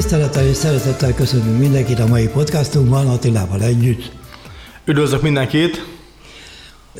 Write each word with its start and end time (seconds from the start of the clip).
Tisztelettel 0.00 0.46
és 0.46 0.56
szeretettel 0.56 1.14
köszönünk 1.14 1.58
mindenkit 1.58 1.98
a 1.98 2.06
mai 2.06 2.28
podcastunkban 2.28 3.06
Attilával 3.06 3.62
együtt. 3.62 4.12
Üdvözlök 4.84 5.22
mindenkit! 5.22 5.84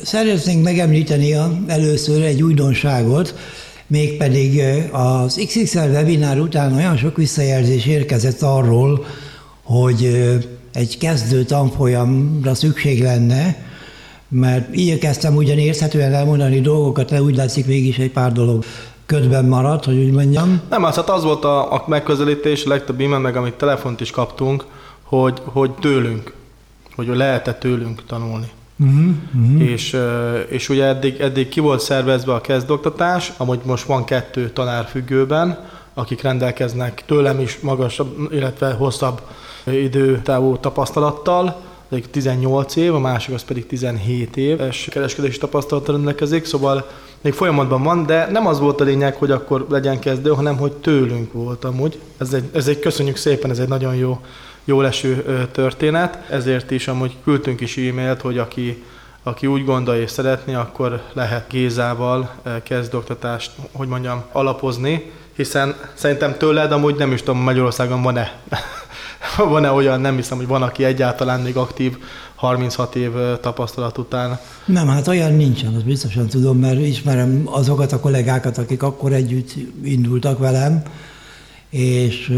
Szeretnénk 0.03 0.63
megemlíteni 0.63 1.35
először 1.67 2.21
egy 2.21 2.43
újdonságot, 2.43 3.35
mégpedig 3.87 4.61
az 4.91 5.41
XXL 5.47 5.79
webinár 5.79 6.39
után 6.39 6.73
olyan 6.73 6.97
sok 6.97 7.17
visszajelzés 7.17 7.85
érkezett 7.85 8.41
arról, 8.41 9.05
hogy 9.63 10.29
egy 10.73 10.97
kezdő 10.97 11.43
tanfolyamra 11.43 12.55
szükség 12.55 13.01
lenne, 13.01 13.65
mert 14.29 14.75
igyekeztem 14.75 15.35
ugyan 15.35 15.57
érthetően 15.57 16.13
elmondani 16.13 16.61
dolgokat, 16.61 17.09
de 17.09 17.21
úgy 17.21 17.35
látszik 17.35 17.65
mégis 17.65 17.97
egy 17.97 18.11
pár 18.11 18.31
dolog 18.31 18.65
ködben 19.11 19.45
maradt, 19.45 19.85
hogy 19.85 19.97
úgy 19.97 20.11
mondjam. 20.11 20.61
Nem, 20.69 20.83
az, 20.83 20.95
hát 20.95 21.09
az 21.09 21.23
volt 21.23 21.43
a, 21.43 21.73
a 21.73 21.83
megközelítés, 21.87 22.65
a 22.65 22.69
legtöbb 22.69 23.01
e 23.01 23.17
meg 23.17 23.35
amit 23.35 23.53
telefont 23.53 24.01
is 24.01 24.11
kaptunk, 24.11 24.65
hogy, 25.03 25.41
hogy 25.43 25.71
tőlünk, 25.71 26.33
hogy 26.95 27.07
lehet-e 27.07 27.53
tőlünk 27.53 28.05
tanulni. 28.05 28.49
Uh-huh, 28.79 29.09
uh-huh. 29.35 29.61
És, 29.61 29.97
és 30.49 30.69
ugye 30.69 30.85
eddig, 30.85 31.19
eddig 31.19 31.49
ki 31.49 31.59
volt 31.59 31.79
szervezve 31.79 32.33
a 32.33 32.41
kezdoktatás, 32.41 33.33
amúgy 33.37 33.59
most 33.63 33.85
van 33.85 34.03
kettő 34.03 34.49
tanár 34.49 34.85
függőben, 34.85 35.57
akik 35.93 36.21
rendelkeznek 36.21 37.03
tőlem 37.05 37.39
is 37.39 37.59
magasabb, 37.59 38.31
illetve 38.31 38.71
hosszabb 38.71 39.21
időtávú 39.65 40.57
tapasztalattal, 40.57 41.61
egyik 41.91 42.09
18 42.09 42.75
év, 42.75 42.95
a 42.95 42.99
másik 42.99 43.33
az 43.33 43.43
pedig 43.43 43.67
17 43.67 44.37
év, 44.37 44.59
és 44.69 44.87
kereskedési 44.91 45.37
tapasztalattal 45.37 45.95
rendelkezik, 45.95 46.45
szóval 46.45 46.89
még 47.21 47.33
folyamatban 47.33 47.83
van, 47.83 48.05
de 48.05 48.27
nem 48.31 48.47
az 48.47 48.59
volt 48.59 48.81
a 48.81 48.83
lényeg, 48.83 49.15
hogy 49.15 49.31
akkor 49.31 49.65
legyen 49.69 49.99
kezdő, 49.99 50.29
hanem 50.29 50.57
hogy 50.57 50.71
tőlünk 50.71 51.33
volt 51.33 51.63
amúgy. 51.63 51.99
Ez 52.17 52.33
egy, 52.33 52.49
ez 52.53 52.67
egy 52.67 52.79
köszönjük 52.79 53.15
szépen, 53.15 53.49
ez 53.49 53.59
egy 53.59 53.67
nagyon 53.67 53.95
jó, 53.95 54.19
jó 54.63 54.81
leső 54.81 55.47
történet, 55.51 56.29
ezért 56.29 56.71
is 56.71 56.87
amúgy 56.87 57.15
küldtünk 57.23 57.61
is 57.61 57.77
e-mailt, 57.77 58.21
hogy 58.21 58.37
aki 58.37 58.83
aki 59.23 59.47
úgy 59.47 59.65
gondolja 59.65 60.01
és 60.01 60.11
szeretné, 60.11 60.53
akkor 60.53 61.01
lehet 61.13 61.49
Gézával 61.49 62.29
kezdoktatást, 62.63 63.51
hogy 63.71 63.87
mondjam, 63.87 64.23
alapozni, 64.31 65.11
hiszen 65.35 65.75
szerintem 65.93 66.37
tőled 66.37 66.71
amúgy 66.71 66.95
nem 66.95 67.11
is 67.11 67.19
tudom, 67.19 67.41
Magyarországon 67.41 68.01
van-e 68.01 68.39
van-e 69.37 69.71
olyan, 69.71 70.01
nem 70.01 70.15
hiszem, 70.15 70.37
hogy 70.37 70.47
van, 70.47 70.61
aki 70.61 70.83
egyáltalán 70.83 71.39
még 71.39 71.55
aktív 71.57 71.97
36 72.35 72.95
év 72.95 73.11
tapasztalat 73.41 73.97
után? 73.97 74.39
Nem, 74.65 74.87
hát 74.87 75.07
olyan 75.07 75.33
nincsen, 75.33 75.75
azt 75.75 75.85
biztosan 75.85 76.27
tudom, 76.27 76.57
mert 76.57 76.79
ismerem 76.79 77.41
azokat 77.45 77.91
a 77.91 77.99
kollégákat, 77.99 78.57
akik 78.57 78.83
akkor 78.83 79.13
együtt 79.13 79.53
indultak 79.83 80.39
velem, 80.39 80.83
és... 81.69 82.33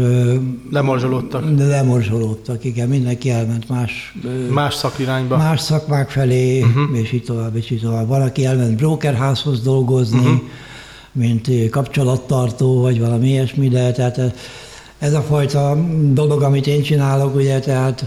Lemorzsolódtak. 0.70 1.44
Lemorzsolódtak, 1.58 2.64
igen, 2.64 2.88
mindenki 2.88 3.30
elment 3.30 3.68
más... 3.68 4.14
Más 4.50 4.74
szakirányba. 4.74 5.36
Más 5.36 5.60
szakmák 5.60 6.10
felé, 6.10 6.60
uh-huh. 6.60 6.98
és 6.98 7.12
így 7.12 7.22
tovább, 7.24 7.56
és 7.56 7.70
így 7.70 7.80
tovább. 7.80 8.08
Valaki 8.08 8.44
elment 8.44 8.76
brokerházhoz 8.76 9.62
dolgozni, 9.62 10.18
uh-huh. 10.18 10.40
mint 11.12 11.70
kapcsolattartó, 11.70 12.80
vagy 12.80 13.00
valami 13.00 13.28
ilyesmi, 13.28 13.68
de 13.68 13.92
tehát 13.92 14.20
ez 15.04 15.12
a 15.12 15.20
fajta 15.20 15.76
dolog, 16.02 16.42
amit 16.42 16.66
én 16.66 16.82
csinálok, 16.82 17.34
ugye, 17.34 17.58
tehát, 17.58 18.04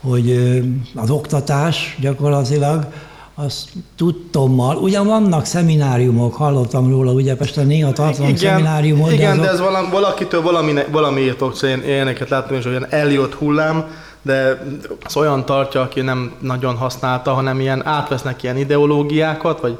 hogy 0.00 0.60
az 0.94 1.10
oktatás 1.10 1.96
gyakorlatilag, 2.00 2.86
azt 3.34 3.68
tudtommal, 3.96 4.76
ugyan 4.76 5.06
vannak 5.06 5.44
szemináriumok, 5.44 6.34
hallottam 6.34 6.90
róla, 6.90 7.12
ugye 7.12 7.36
Pesten 7.36 7.66
néha 7.66 7.92
tartanak 7.92 8.30
igen, 8.30 8.52
szemináriumot. 8.52 9.12
Igen, 9.12 9.24
de, 9.24 9.30
azok... 9.30 9.44
de 9.44 9.50
ez 9.50 9.60
valami, 9.60 9.88
valakitől 9.90 10.42
valami, 10.42 10.72
valamiért 10.90 11.36
tudsz, 11.36 11.62
én 11.62 11.82
ilyeneket 11.86 12.28
láttam, 12.28 12.56
és 12.56 12.64
olyan 12.64 12.86
eljött 12.90 13.34
hullám, 13.34 13.84
de 14.22 14.62
az 15.04 15.16
olyan 15.16 15.44
tartja, 15.44 15.80
aki 15.80 16.00
nem 16.00 16.32
nagyon 16.40 16.76
használta, 16.76 17.32
hanem 17.32 17.60
ilyen 17.60 17.86
átvesznek 17.86 18.42
ilyen 18.42 18.56
ideológiákat, 18.56 19.60
vagy 19.60 19.78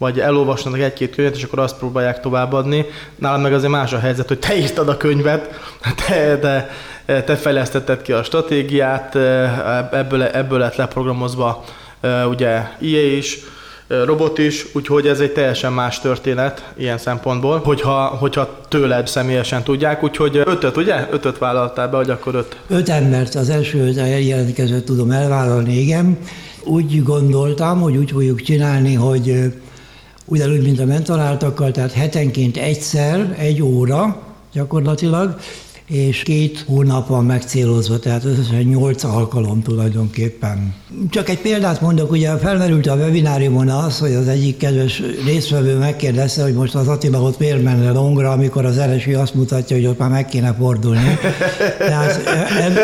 vagy 0.00 0.20
elolvasnak 0.20 0.78
egy-két 0.78 1.14
könyvet, 1.14 1.36
és 1.36 1.42
akkor 1.42 1.58
azt 1.58 1.78
próbálják 1.78 2.20
továbbadni. 2.20 2.84
Nálam 3.16 3.40
meg 3.40 3.52
azért 3.52 3.72
más 3.72 3.92
a 3.92 3.98
helyzet, 3.98 4.28
hogy 4.28 4.38
te 4.38 4.56
írtad 4.56 4.88
a 4.88 4.96
könyvet, 4.96 5.60
te, 6.06 6.38
te, 6.38 6.70
te 7.22 7.36
fejlesztetted 7.36 8.02
ki 8.02 8.12
a 8.12 8.22
stratégiát, 8.22 9.14
ebből, 9.92 10.22
ebből 10.22 10.58
lett 10.58 10.76
leprogramozva 10.76 11.64
ugye 12.28 12.62
IE 12.78 13.16
is, 13.16 13.38
robot 14.04 14.38
is, 14.38 14.66
úgyhogy 14.72 15.06
ez 15.06 15.20
egy 15.20 15.32
teljesen 15.32 15.72
más 15.72 16.00
történet 16.00 16.72
ilyen 16.76 16.98
szempontból, 16.98 17.58
hogyha, 17.58 18.04
hogyha 18.04 18.58
tőled 18.68 19.06
személyesen 19.06 19.62
tudják, 19.62 20.02
úgyhogy 20.02 20.36
ötöt, 20.36 20.76
ugye? 20.76 21.06
Ötöt 21.10 21.38
vállaltál 21.38 21.88
be, 21.88 21.96
hogy 21.96 22.10
akkor 22.10 22.34
öt? 22.34 22.56
Öt 22.68 22.88
embert, 22.88 23.34
az 23.34 23.48
első 23.48 23.92
jelentkezőt 24.20 24.84
tudom 24.84 25.10
elvállalni, 25.10 25.78
igen. 25.78 26.18
Úgy 26.64 27.02
gondoltam, 27.02 27.80
hogy 27.80 27.96
úgy 27.96 28.10
fogjuk 28.10 28.42
csinálni, 28.42 28.94
hogy 28.94 29.52
ugyanúgy, 30.30 30.62
mint 30.62 30.80
a 30.80 30.84
mentoráltakkal, 30.84 31.70
tehát 31.70 31.92
hetenként 31.92 32.56
egyszer, 32.56 33.34
egy 33.38 33.62
óra 33.62 34.22
gyakorlatilag, 34.52 35.36
és 35.86 36.22
két 36.22 36.64
hónap 36.66 37.08
van 37.08 37.24
megcélozva, 37.24 37.98
tehát 37.98 38.24
összesen 38.24 38.60
nyolc 38.60 39.04
alkalom 39.04 39.62
tulajdonképpen. 39.62 40.74
Csak 41.10 41.28
egy 41.28 41.38
példát 41.38 41.80
mondok, 41.80 42.10
ugye 42.10 42.36
felmerült 42.36 42.86
a 42.86 42.94
webináriumon 42.94 43.68
az, 43.68 43.98
hogy 43.98 44.14
az 44.14 44.28
egyik 44.28 44.56
kedves 44.56 45.02
résztvevő 45.24 45.76
megkérdezte, 45.78 46.42
hogy 46.42 46.54
most 46.54 46.74
az 46.74 46.88
Attila 46.88 47.22
ott 47.22 47.38
miért 47.38 47.62
menne 47.62 47.90
longra, 47.90 48.30
amikor 48.30 48.64
az 48.64 48.80
LSI 48.94 49.14
azt 49.14 49.34
mutatja, 49.34 49.76
hogy 49.76 49.86
ott 49.86 49.98
már 49.98 50.10
meg 50.10 50.26
kéne 50.26 50.54
fordulni. 50.58 51.18
Tehát 51.78 52.26
ebb, 52.60 52.78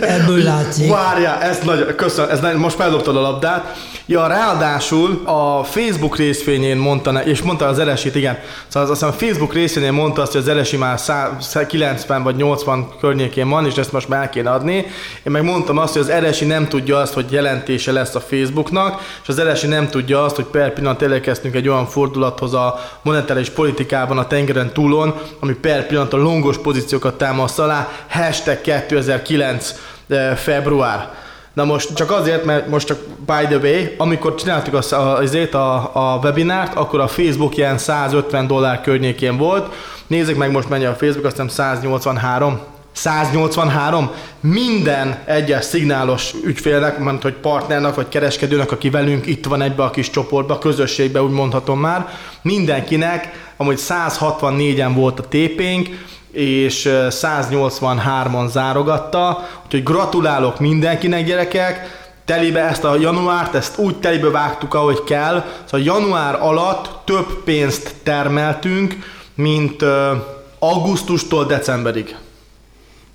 ebből 0.00 0.42
látszik. 0.42 0.90
Várja, 0.90 1.40
ez 1.40 1.58
nagy, 1.64 1.94
köszönöm, 1.94 2.30
ez 2.30 2.40
nagy, 2.40 2.56
most 2.56 2.76
feldobtad 2.76 3.16
a 3.16 3.20
labdát. 3.20 3.64
Ja, 4.06 4.26
ráadásul 4.26 5.22
a 5.24 5.62
Facebook 5.62 6.16
részvényén 6.16 6.76
mondta, 6.76 7.10
és 7.10 7.42
mondta 7.42 7.66
az 7.66 7.82
LSI-t, 7.82 8.14
igen, 8.14 8.38
szóval 8.68 8.90
azt 8.90 9.00
hiszem 9.00 9.14
a 9.14 9.18
Facebook 9.24 9.54
részvényén 9.54 9.92
mondta 9.92 10.22
azt, 10.22 10.32
hogy 10.32 10.40
az 10.40 10.56
LSI 10.60 10.76
már 10.76 11.00
90 11.00 11.66
90 11.66 12.22
vagy 12.22 12.36
80 12.36 12.88
környékén 13.00 13.48
van, 13.48 13.66
és 13.66 13.76
ezt 13.76 13.92
most 13.92 14.08
már 14.08 14.30
kéne 14.30 14.50
adni. 14.50 14.74
Én 15.22 15.32
meg 15.32 15.42
mondtam 15.42 15.78
azt, 15.78 15.92
hogy 15.92 16.02
az 16.02 16.12
RSI 16.28 16.44
nem 16.44 16.68
tudja 16.68 16.98
azt, 16.98 17.12
hogy 17.12 17.32
jelentése 17.32 17.92
lesz 17.92 18.14
a 18.14 18.20
Facebooknak, 18.20 19.00
és 19.22 19.28
az 19.28 19.42
RSI 19.42 19.66
nem 19.66 19.88
tudja 19.88 20.24
azt, 20.24 20.36
hogy 20.36 20.44
per 20.44 20.72
pillanat 20.72 21.02
elérkeztünk 21.02 21.54
egy 21.54 21.68
olyan 21.68 21.86
fordulathoz 21.86 22.54
a 22.54 22.80
monetáris 23.02 23.50
politikában 23.50 24.18
a 24.18 24.26
tengeren 24.26 24.72
túlon, 24.72 25.14
ami 25.40 25.52
per 25.52 25.86
pillanat 25.86 26.12
a 26.12 26.16
longos 26.16 26.58
pozíciókat 26.58 27.18
támaszt 27.18 27.58
alá, 27.58 27.88
hashtag 28.08 28.60
2009 28.60 29.74
eh, 30.08 30.36
február. 30.36 31.22
Na 31.54 31.64
most 31.64 31.94
csak 31.94 32.10
azért, 32.10 32.44
mert 32.44 32.68
most 32.68 32.86
csak 32.86 32.98
by 33.26 33.46
the 33.46 33.56
way, 33.56 33.84
amikor 33.96 34.34
csináltuk 34.34 34.74
az, 34.74 34.92
azért 34.92 35.54
a, 35.54 35.90
a 35.94 36.18
webinárt, 36.22 36.74
akkor 36.74 37.00
a 37.00 37.08
Facebook 37.08 37.56
ilyen 37.56 37.78
150 37.78 38.46
dollár 38.46 38.80
környékén 38.80 39.36
volt, 39.36 39.74
Nézzük 40.06 40.36
meg 40.36 40.50
most 40.50 40.68
mennyi 40.68 40.84
a 40.84 40.94
Facebook, 40.94 41.24
azt 41.24 41.40
hiszem 41.40 41.48
183. 41.48 42.60
183 42.92 44.10
minden 44.40 45.18
egyes 45.24 45.64
szignálos 45.64 46.32
ügyfélnek, 46.44 46.98
mert 46.98 47.22
hogy 47.22 47.32
partnernek 47.32 47.94
vagy 47.94 48.08
kereskedőnek, 48.08 48.72
aki 48.72 48.90
velünk 48.90 49.26
itt 49.26 49.46
van 49.46 49.62
egybe 49.62 49.82
a 49.82 49.90
kis 49.90 50.10
csoportba, 50.10 50.58
közösségbe 50.58 51.22
úgy 51.22 51.30
mondhatom 51.30 51.80
már, 51.80 52.08
mindenkinek, 52.42 53.52
amúgy 53.56 53.78
164-en 53.88 54.90
volt 54.94 55.18
a 55.18 55.28
tépénk, 55.28 55.88
és 56.34 56.88
183-an 57.10 58.50
zárogatta, 58.50 59.48
úgyhogy 59.64 59.82
gratulálok 59.82 60.60
mindenkinek 60.60 61.24
gyerekek, 61.24 62.02
telibe 62.24 62.60
ezt 62.60 62.84
a 62.84 62.96
januárt, 63.00 63.54
ezt 63.54 63.78
úgy 63.78 63.96
telibe 63.96 64.30
vágtuk, 64.30 64.74
ahogy 64.74 65.04
kell, 65.04 65.44
szóval 65.64 65.86
január 65.86 66.38
alatt 66.40 67.04
több 67.04 67.42
pénzt 67.44 67.94
termeltünk, 68.02 68.96
mint 69.34 69.84
augusztustól 70.58 71.44
decemberig. 71.44 72.16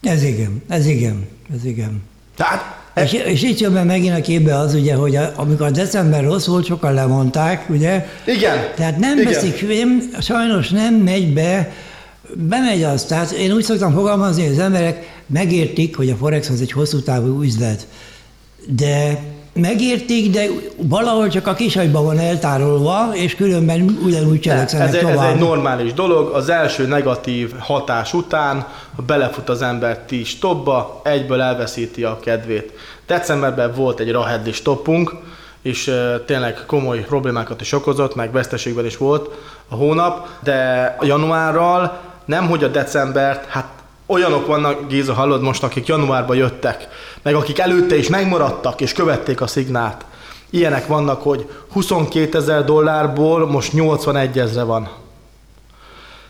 Ez 0.02 0.24
igen, 0.24 0.64
ez 0.68 0.86
igen, 0.86 1.28
ez 1.56 1.66
igen. 1.66 2.04
Tehát 2.36 2.78
és, 3.04 3.14
és 3.14 3.44
itt 3.44 3.60
jön 3.60 3.74
be 3.74 3.84
megint 3.84 4.18
a 4.18 4.22
képbe 4.22 4.58
az, 4.58 4.74
ugye, 4.74 4.96
hogy 4.96 5.16
a, 5.16 5.32
amikor 5.36 5.66
a 5.66 5.72
december 5.72 6.24
rossz 6.24 6.46
volt, 6.46 6.66
sokan 6.66 6.94
lemondták, 6.94 7.70
ugye? 7.70 8.08
Igen. 8.26 8.58
Tehát 8.76 8.98
nem 8.98 9.20
igen. 9.20 9.34
veszik, 9.34 9.68
nem, 9.68 10.10
sajnos 10.22 10.70
nem 10.70 10.94
megy 10.94 11.34
be, 11.34 11.72
bemegy 12.34 12.84
az. 12.84 13.04
Tehát 13.04 13.32
én 13.32 13.52
úgy 13.52 13.64
szoktam 13.64 13.94
fogalmazni, 13.94 14.44
hogy 14.44 14.54
az 14.54 14.60
emberek 14.60 15.22
megértik, 15.26 15.96
hogy 15.96 16.10
a 16.10 16.16
Forex 16.16 16.50
az 16.50 16.62
egy 16.62 16.72
hosszú 16.72 17.02
távú 17.02 17.42
üzlet. 17.42 17.88
De 18.68 19.22
megértik, 19.54 20.32
de 20.32 20.46
valahol 20.78 21.28
csak 21.28 21.48
a 21.48 21.54
kisagyban 21.54 22.04
van 22.04 22.20
eltárolva, 22.20 23.10
és 23.14 23.36
különben 23.36 24.00
ugyanúgy 24.04 24.40
cselekszenek 24.40 24.88
ez, 24.88 25.00
tovább. 25.00 25.18
Ez 25.18 25.34
egy 25.34 25.40
normális 25.40 25.94
dolog, 25.94 26.34
az 26.34 26.50
első 26.50 26.88
negatív 26.88 27.54
hatás 27.58 28.14
után, 28.14 28.68
ha 28.96 29.02
belefut 29.02 29.50
az 29.50 29.62
ember 29.62 30.00
ti 30.00 30.24
stopba, 30.24 31.02
egyből 31.04 31.42
elveszíti 31.42 32.04
a 32.04 32.20
kedvét. 32.20 32.74
Decemberben 33.08 33.74
volt 33.76 34.00
egy 34.00 34.12
rahedli 34.12 34.52
stoppunk, 34.52 35.16
és 35.62 35.94
tényleg 36.26 36.64
komoly 36.66 37.00
problémákat 37.00 37.62
is 37.62 37.72
okozott, 37.72 38.16
meg 38.16 38.32
veszteségben 38.32 38.86
is 38.86 38.98
volt 38.98 39.30
a 39.68 39.76
hónap, 39.76 40.28
de 40.44 40.98
januárral 41.02 42.00
nem 42.30 42.48
hogy 42.48 42.64
a 42.64 42.68
decembert, 42.68 43.46
hát 43.46 43.68
olyanok 44.06 44.48
vannak, 44.48 44.88
Géza, 44.88 45.14
hallod 45.14 45.42
most, 45.42 45.64
akik 45.64 45.88
januárban 45.88 46.36
jöttek, 46.36 46.88
meg 47.22 47.36
akik 47.36 47.60
előtte 47.60 47.98
is 47.98 48.10
megmaradtak, 48.10 48.82
és 48.82 48.94
követték 48.94 49.42
a 49.42 49.48
szignált. 49.48 50.06
Ilyenek 50.50 50.88
vannak, 50.88 51.22
hogy 51.22 51.50
22 51.72 52.38
ezer 52.38 52.66
dollárból 52.66 53.48
most 53.48 53.74
81 53.74 54.40
ezre 54.40 54.64
van. 54.64 54.90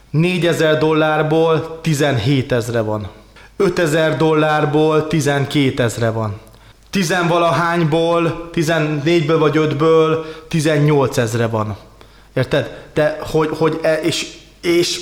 4 0.09 0.45
ezer 0.45 0.77
dollárból 0.77 1.79
17 1.81 2.51
ezre 2.51 2.81
van. 2.81 3.07
5 3.57 3.79
ezer 3.79 4.17
dollárból 4.17 5.07
12 5.07 5.83
ezre 5.83 6.09
van. 6.09 6.39
Tizenvalahányból, 6.89 8.49
14-ből 8.53 9.35
vagy 9.39 9.55
5-ből 9.57 10.25
18 10.47 11.17
ezre 11.17 11.47
van. 11.47 11.77
Érted? 12.33 12.85
De 12.93 13.19
hogy, 13.31 13.49
hogy 13.57 13.79
e, 13.81 13.93
és, 13.93 14.27
és 14.61 14.99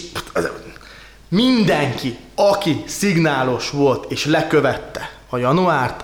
mindenki, 1.30 2.18
aki 2.36 2.84
szignálos 2.86 3.70
volt 3.70 4.12
és 4.12 4.26
lekövette 4.26 5.10
a 5.30 5.38
januárt, 5.38 6.04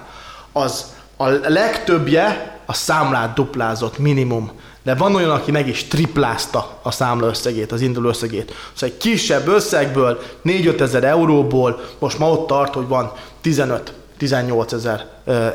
az 0.51 0.85
a 1.17 1.27
legtöbbje 1.27 2.57
a 2.65 2.73
számlát 2.73 3.33
duplázott 3.33 3.97
minimum. 3.97 4.51
De 4.83 4.95
van 4.95 5.15
olyan, 5.15 5.29
aki 5.29 5.51
meg 5.51 5.67
is 5.67 5.83
triplázta 5.83 6.79
a 6.81 6.91
számla 6.91 7.27
összegét, 7.27 7.71
az 7.71 7.81
induló 7.81 8.09
összegét. 8.09 8.53
Szóval 8.73 8.95
egy 8.95 8.97
kisebb 8.97 9.47
összegből, 9.47 10.21
4-5 10.45 10.79
ezer 10.79 11.03
euróból 11.03 11.81
most 11.99 12.19
ma 12.19 12.29
ott 12.29 12.47
tart, 12.47 12.73
hogy 12.73 12.87
van 12.87 13.11
15 13.41 13.93
18 14.17 14.73
ezer 14.73 15.05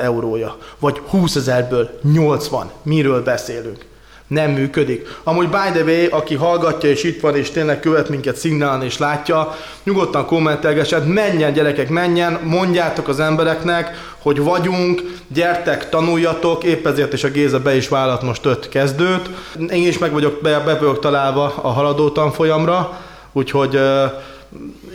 eurója, 0.00 0.56
vagy 0.79 0.99
20 1.09 1.37
ezerből 1.37 1.99
80. 2.03 2.71
Miről 2.82 3.23
beszélünk? 3.23 3.87
Nem 4.28 4.50
működik. 4.50 5.08
Amúgy 5.22 5.48
by 5.48 5.70
the 5.72 5.82
way, 5.82 6.06
aki 6.10 6.34
hallgatja 6.34 6.88
és 6.88 7.04
itt 7.04 7.20
van 7.20 7.36
és 7.36 7.50
tényleg 7.50 7.80
követ 7.80 8.08
minket 8.08 8.36
szignálni 8.36 8.84
és 8.84 8.98
látja, 8.98 9.56
nyugodtan 9.84 10.26
kommentelgesed, 10.26 11.06
menjen 11.06 11.52
gyerekek, 11.52 11.88
menjen, 11.88 12.40
mondjátok 12.44 13.08
az 13.08 13.20
embereknek, 13.20 14.14
hogy 14.19 14.40
vagyunk, 14.40 15.02
gyertek, 15.28 15.88
tanuljatok, 15.88 16.64
épp 16.64 16.86
ezért 16.86 17.12
is 17.12 17.25
a 17.25 17.28
Géza 17.28 17.60
be 17.60 17.76
is 17.76 17.88
vállalt 17.88 18.22
most 18.22 18.44
öt 18.44 18.69
kezdőt. 18.69 19.30
Én 19.70 19.86
is 19.86 19.98
meg 19.98 20.12
vagyok, 20.12 20.38
be, 20.42 20.58
be 20.60 20.75
vagyok 20.75 20.98
találva 20.98 21.54
a 21.62 21.69
haladó 21.69 22.10
tanfolyamra, 22.10 23.00
úgyhogy 23.32 23.76
uh, 23.76 24.12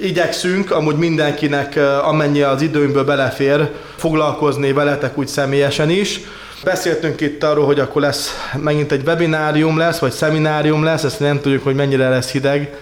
igyekszünk 0.01 0.71
amúgy 0.71 0.95
mindenkinek, 0.95 1.79
amennyi 2.03 2.41
az 2.41 2.61
időnkből 2.61 3.03
belefér, 3.03 3.71
foglalkozni 3.95 4.73
veletek 4.73 5.17
úgy 5.17 5.27
személyesen 5.27 5.89
is. 5.89 6.19
Beszéltünk 6.63 7.21
itt 7.21 7.43
arról, 7.43 7.65
hogy 7.65 7.79
akkor 7.79 8.01
lesz 8.01 8.29
megint 8.55 8.91
egy 8.91 9.03
webinárium 9.05 9.77
lesz, 9.77 9.99
vagy 9.99 10.11
szeminárium 10.11 10.83
lesz, 10.83 11.03
ezt 11.03 11.19
nem 11.19 11.41
tudjuk, 11.41 11.63
hogy 11.63 11.75
mennyire 11.75 12.09
lesz 12.09 12.31
hideg. 12.31 12.73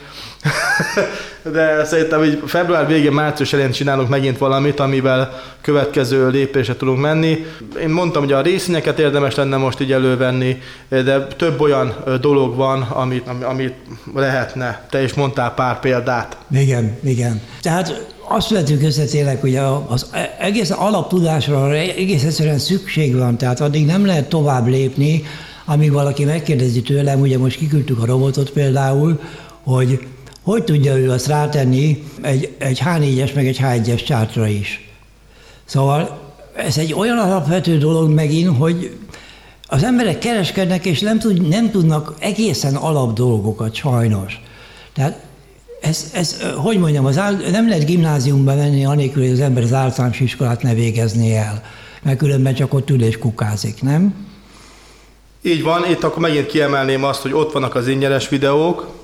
De 1.51 1.85
szerintem 1.85 2.19
hogy 2.19 2.43
február 2.45 2.87
végén, 2.87 3.11
március 3.11 3.53
elején 3.53 3.71
csinálunk 3.71 4.09
megint 4.09 4.37
valamit, 4.37 4.79
amivel 4.79 5.41
következő 5.61 6.29
lépésre 6.29 6.75
tudunk 6.75 6.99
menni. 6.99 7.45
Én 7.81 7.89
mondtam, 7.89 8.23
hogy 8.23 8.31
a 8.31 8.41
részényeket 8.41 8.99
érdemes 8.99 9.35
lenne 9.35 9.57
most 9.57 9.79
így 9.79 9.91
elővenni, 9.91 10.61
de 10.89 11.27
több 11.27 11.61
olyan 11.61 11.95
dolog 12.21 12.55
van, 12.55 12.81
amit, 12.81 13.27
amit 13.43 13.73
lehetne. 14.15 14.85
Te 14.89 15.03
is 15.03 15.13
mondtál 15.13 15.53
pár 15.53 15.79
példát. 15.79 16.37
Igen, 16.51 16.97
igen. 17.03 17.41
Tehát 17.61 18.15
azt 18.35 18.49
vettük 18.49 18.83
össze 18.83 19.05
tényleg, 19.05 19.39
hogy 19.39 19.55
az 19.87 20.09
egész 20.39 20.69
alaptudásra 20.69 21.75
egész 21.75 22.23
egyszerűen 22.23 22.59
szükség 22.59 23.15
van, 23.15 23.37
tehát 23.37 23.61
addig 23.61 23.85
nem 23.85 24.05
lehet 24.05 24.29
tovább 24.29 24.67
lépni, 24.67 25.23
amíg 25.65 25.91
valaki 25.91 26.25
megkérdezi 26.25 26.81
tőlem, 26.81 27.19
ugye 27.19 27.37
most 27.37 27.57
kiküldtük 27.57 28.01
a 28.01 28.05
robotot 28.05 28.49
például, 28.49 29.19
hogy 29.63 29.99
hogy 30.41 30.63
tudja 30.63 30.97
ő 30.97 31.11
azt 31.11 31.27
rátenni 31.27 32.03
egy, 32.21 32.55
egy 32.57 32.81
H4-es 32.85 33.33
meg 33.35 33.47
egy 33.47 33.59
H1-es 33.61 34.05
csártra 34.05 34.47
is. 34.47 34.89
Szóval 35.65 36.19
ez 36.55 36.77
egy 36.77 36.93
olyan 36.93 37.17
alapvető 37.17 37.77
dolog 37.77 38.09
megint, 38.09 38.57
hogy 38.57 38.97
az 39.67 39.83
emberek 39.83 40.17
kereskednek, 40.19 40.85
és 40.85 40.99
nem, 40.99 41.19
tud, 41.19 41.47
nem 41.47 41.71
tudnak 41.71 42.15
egészen 42.19 42.75
alap 42.75 43.13
dolgokat 43.13 43.73
sajnos. 43.73 44.41
Tehát 44.93 45.19
ez, 45.81 46.11
ez, 46.13 46.41
hogy 46.55 46.79
mondjam, 46.79 47.05
az 47.05 47.17
áll, 47.17 47.35
nem 47.51 47.67
lehet 47.67 47.85
gimnáziumba 47.85 48.55
menni 48.55 48.85
anélkül, 48.85 49.23
hogy 49.23 49.31
az 49.31 49.39
ember 49.39 49.63
az 49.63 49.73
általános 49.73 50.19
iskolát 50.19 50.61
ne 50.61 50.73
végezni 50.73 51.35
el, 51.35 51.63
mert 52.03 52.17
különben 52.17 52.53
csak 52.53 52.73
ott 52.73 52.89
ül 52.89 53.03
és 53.03 53.17
kukázik, 53.17 53.81
nem? 53.81 54.15
Így 55.41 55.63
van, 55.63 55.89
itt 55.89 56.03
akkor 56.03 56.21
megint 56.21 56.45
kiemelném 56.45 57.03
azt, 57.03 57.21
hogy 57.21 57.33
ott 57.33 57.51
vannak 57.51 57.75
az 57.75 57.87
ingyenes 57.87 58.29
videók, 58.29 59.00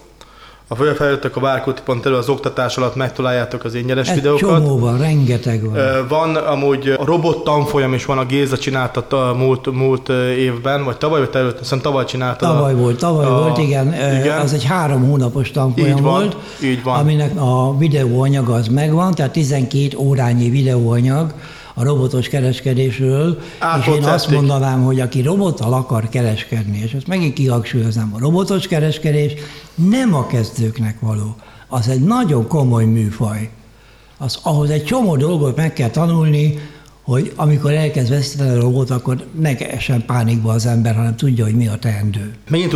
a 0.68 0.76
feljöttek 0.76 1.36
a 1.36 1.40
várkúti.hu 1.40 2.14
az 2.14 2.30
oktatás 2.30 2.78
alatt 2.78 2.96
megtaláljátok 2.96 3.64
az 3.64 3.74
ingyenes 3.74 4.10
Egy 4.10 4.16
videókat. 4.16 4.50
Csomó 4.50 4.80
van, 4.80 4.98
rengeteg 4.98 5.70
van. 5.70 6.08
Van 6.08 6.36
amúgy 6.36 6.88
a 6.88 7.06
robot 7.06 7.44
tanfolyam 7.44 7.94
is 7.94 8.06
van, 8.06 8.18
a 8.18 8.26
Géza 8.26 8.58
csinálta 8.58 9.30
a 9.30 9.34
múlt, 9.34 9.72
múlt 9.72 10.10
évben, 10.38 10.84
vagy 10.84 10.98
tavaly, 10.98 11.20
vagy 11.20 11.30
előtt, 11.34 11.60
hiszem 11.60 11.82
tavaly 11.82 12.06
csinálta. 12.06 12.46
Tavaly 12.46 12.74
a, 12.74 12.78
volt, 12.78 12.98
tavaly 12.98 13.26
a, 13.26 13.30
volt, 13.30 13.58
igen. 13.58 13.94
igen. 13.94 14.40
Az 14.40 14.54
egy 14.54 14.64
három 14.64 15.08
hónapos 15.08 15.52
tanfolyam 15.52 15.98
így 15.98 16.04
van, 16.04 16.12
volt, 16.12 16.36
így 16.64 16.84
van. 16.84 17.00
aminek 17.00 17.40
a 17.40 17.78
videóanyag 17.78 18.50
az 18.50 18.68
megvan, 18.68 19.14
tehát 19.14 19.32
12 19.32 19.98
órányi 19.98 20.50
videóanyag, 20.50 21.34
a 21.80 21.84
robotos 21.84 22.30
kereskedésről, 22.30 23.40
Át 23.60 23.80
és 23.80 23.88
én 23.88 24.04
azt 24.04 24.32
mondanám, 24.32 24.84
hogy 24.84 25.00
aki 25.00 25.22
robottal 25.22 25.74
akar 25.74 26.10
kereskedni, 26.10 26.82
és 26.86 26.94
ezt 26.94 27.08
megint 27.08 27.34
kihangsúlyoznám, 27.34 28.12
a 28.14 28.20
robotos 28.20 28.68
kereskedés 28.68 29.34
nem 29.76 30.14
a 30.14 30.28
kezdőknek 30.28 31.00
való. 31.00 31.36
Az 31.68 31.88
egy 31.88 32.04
nagyon 32.04 32.48
komoly 32.48 32.86
műfaj. 32.86 33.50
Az, 34.18 34.40
ahhoz 34.44 34.70
egy 34.70 34.84
csomó 34.84 35.16
dolgot 35.16 35.56
meg 35.56 35.74
kell 35.74 35.90
tanulni, 35.90 36.60
hogy 37.02 37.34
amikor 37.36 37.72
elkezd 37.72 38.10
veszteni 38.10 38.50
a 38.50 38.62
robot, 38.62 38.90
akkor 38.90 39.26
ne 39.40 39.58
essen 39.58 40.06
pánikba 40.06 40.52
az 40.52 40.66
ember, 40.66 40.96
hanem 40.96 41.16
tudja, 41.16 41.44
hogy 41.44 41.56
mi 41.56 41.68
a 41.68 41.76
teendő. 41.76 42.36
Megint 42.50 42.70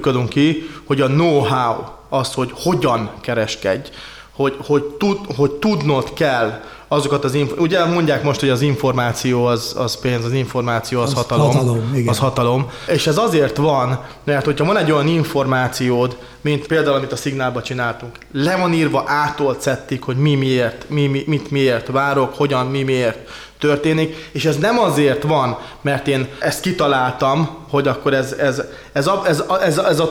tudunk 0.00 0.28
ki, 0.28 0.56
hogy 0.84 1.00
a 1.00 1.06
know-how, 1.06 1.74
az, 2.08 2.32
hogy 2.32 2.50
hogyan 2.54 3.10
kereskedj, 3.20 3.88
hogy, 4.36 4.56
hogy, 4.66 4.82
tud, 4.82 5.18
hogy 5.36 5.50
tudnod 5.50 6.12
kell 6.12 6.60
azokat 6.88 7.24
az, 7.24 7.34
inf- 7.34 7.60
ugye 7.60 7.84
mondják 7.84 8.22
most, 8.22 8.40
hogy 8.40 8.48
az 8.48 8.60
információ 8.60 9.44
az, 9.44 9.74
az 9.78 10.00
pénz, 10.00 10.24
az 10.24 10.32
információ 10.32 11.00
az, 11.00 11.08
az 11.08 11.14
hatalom. 11.14 11.50
hatalom 11.50 11.90
igen. 11.94 12.08
Az 12.08 12.18
hatalom. 12.18 12.70
És 12.86 13.06
ez 13.06 13.18
azért 13.18 13.56
van, 13.56 14.04
mert 14.24 14.44
hogyha 14.44 14.64
van 14.64 14.76
egy 14.76 14.90
olyan 14.90 15.08
információd, 15.08 16.18
mint 16.40 16.66
például, 16.66 16.96
amit 16.96 17.12
a 17.12 17.16
szignálba 17.16 17.62
csináltunk, 17.62 18.18
le 18.32 18.56
van 18.56 18.72
írva 18.72 19.04
ától 19.06 19.56
hogy 20.00 20.16
mi 20.16 20.34
miért, 20.34 20.88
mi, 20.88 21.06
mi, 21.06 21.22
mit 21.26 21.50
miért 21.50 21.86
várok, 21.86 22.34
hogyan, 22.34 22.66
mi 22.66 22.82
miért 22.82 23.28
történik, 23.58 24.28
és 24.32 24.44
ez 24.44 24.56
nem 24.56 24.78
azért 24.78 25.22
van, 25.22 25.58
mert 25.80 26.08
én 26.08 26.28
ezt 26.38 26.60
kitaláltam, 26.60 27.48
hogy 27.70 27.88
akkor 27.88 28.14
ez, 28.14 28.32
ez, 28.32 28.62
ez, 28.92 29.06
a, 29.06 29.22
ez, 29.26 29.44
ez, 29.62 29.78
ez 29.78 29.98
a 29.98 30.10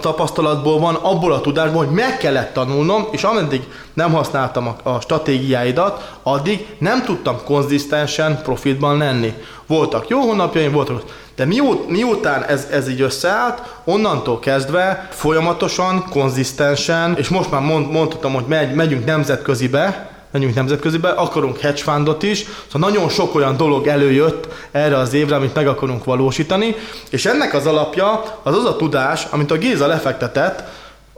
tapasztalatból 0.00 0.78
van, 0.78 0.94
abból 0.94 1.32
a 1.32 1.40
tudásból, 1.40 1.84
hogy 1.84 1.94
meg 1.94 2.16
kellett 2.16 2.52
tanulnom, 2.52 3.06
és 3.10 3.22
ameddig 3.22 3.62
nem 3.94 4.12
használtam 4.12 4.66
a, 4.66 4.90
a 4.90 5.00
stratégiáidat, 5.00 6.18
addig 6.22 6.66
nem 6.78 7.04
tudtam 7.04 7.40
konzisztensen 7.44 8.42
profitban 8.42 8.96
lenni. 8.96 9.34
Voltak 9.66 10.08
jó 10.08 10.20
hónapjaim, 10.20 10.72
voltak 10.72 11.02
de 11.36 11.44
miut, 11.44 11.88
miután 11.88 12.44
ez, 12.44 12.66
ez 12.70 12.88
így 12.88 13.00
összeállt, 13.00 13.62
onnantól 13.84 14.38
kezdve 14.38 15.08
folyamatosan, 15.10 16.04
konzisztensen, 16.10 17.16
és 17.16 17.28
most 17.28 17.50
már 17.50 17.60
mond, 17.60 17.90
mondhatom, 17.90 18.34
hogy 18.34 18.44
megy, 18.46 18.74
megyünk 18.74 19.04
nemzetközibe, 19.04 20.11
menjünk 20.32 20.54
nemzetközibe, 20.54 21.08
akarunk 21.08 21.58
hedge 21.58 21.82
fundot 21.82 22.22
is, 22.22 22.44
szóval 22.72 22.90
nagyon 22.90 23.08
sok 23.08 23.34
olyan 23.34 23.56
dolog 23.56 23.86
előjött 23.86 24.48
erre 24.70 24.96
az 24.96 25.14
évre, 25.14 25.36
amit 25.36 25.54
meg 25.54 25.68
akarunk 25.68 26.04
valósítani, 26.04 26.74
és 27.10 27.26
ennek 27.26 27.54
az 27.54 27.66
alapja 27.66 28.40
az 28.42 28.56
az 28.56 28.64
a 28.64 28.76
tudás, 28.76 29.26
amit 29.30 29.50
a 29.50 29.56
Géza 29.56 29.86
lefektetett, 29.86 30.62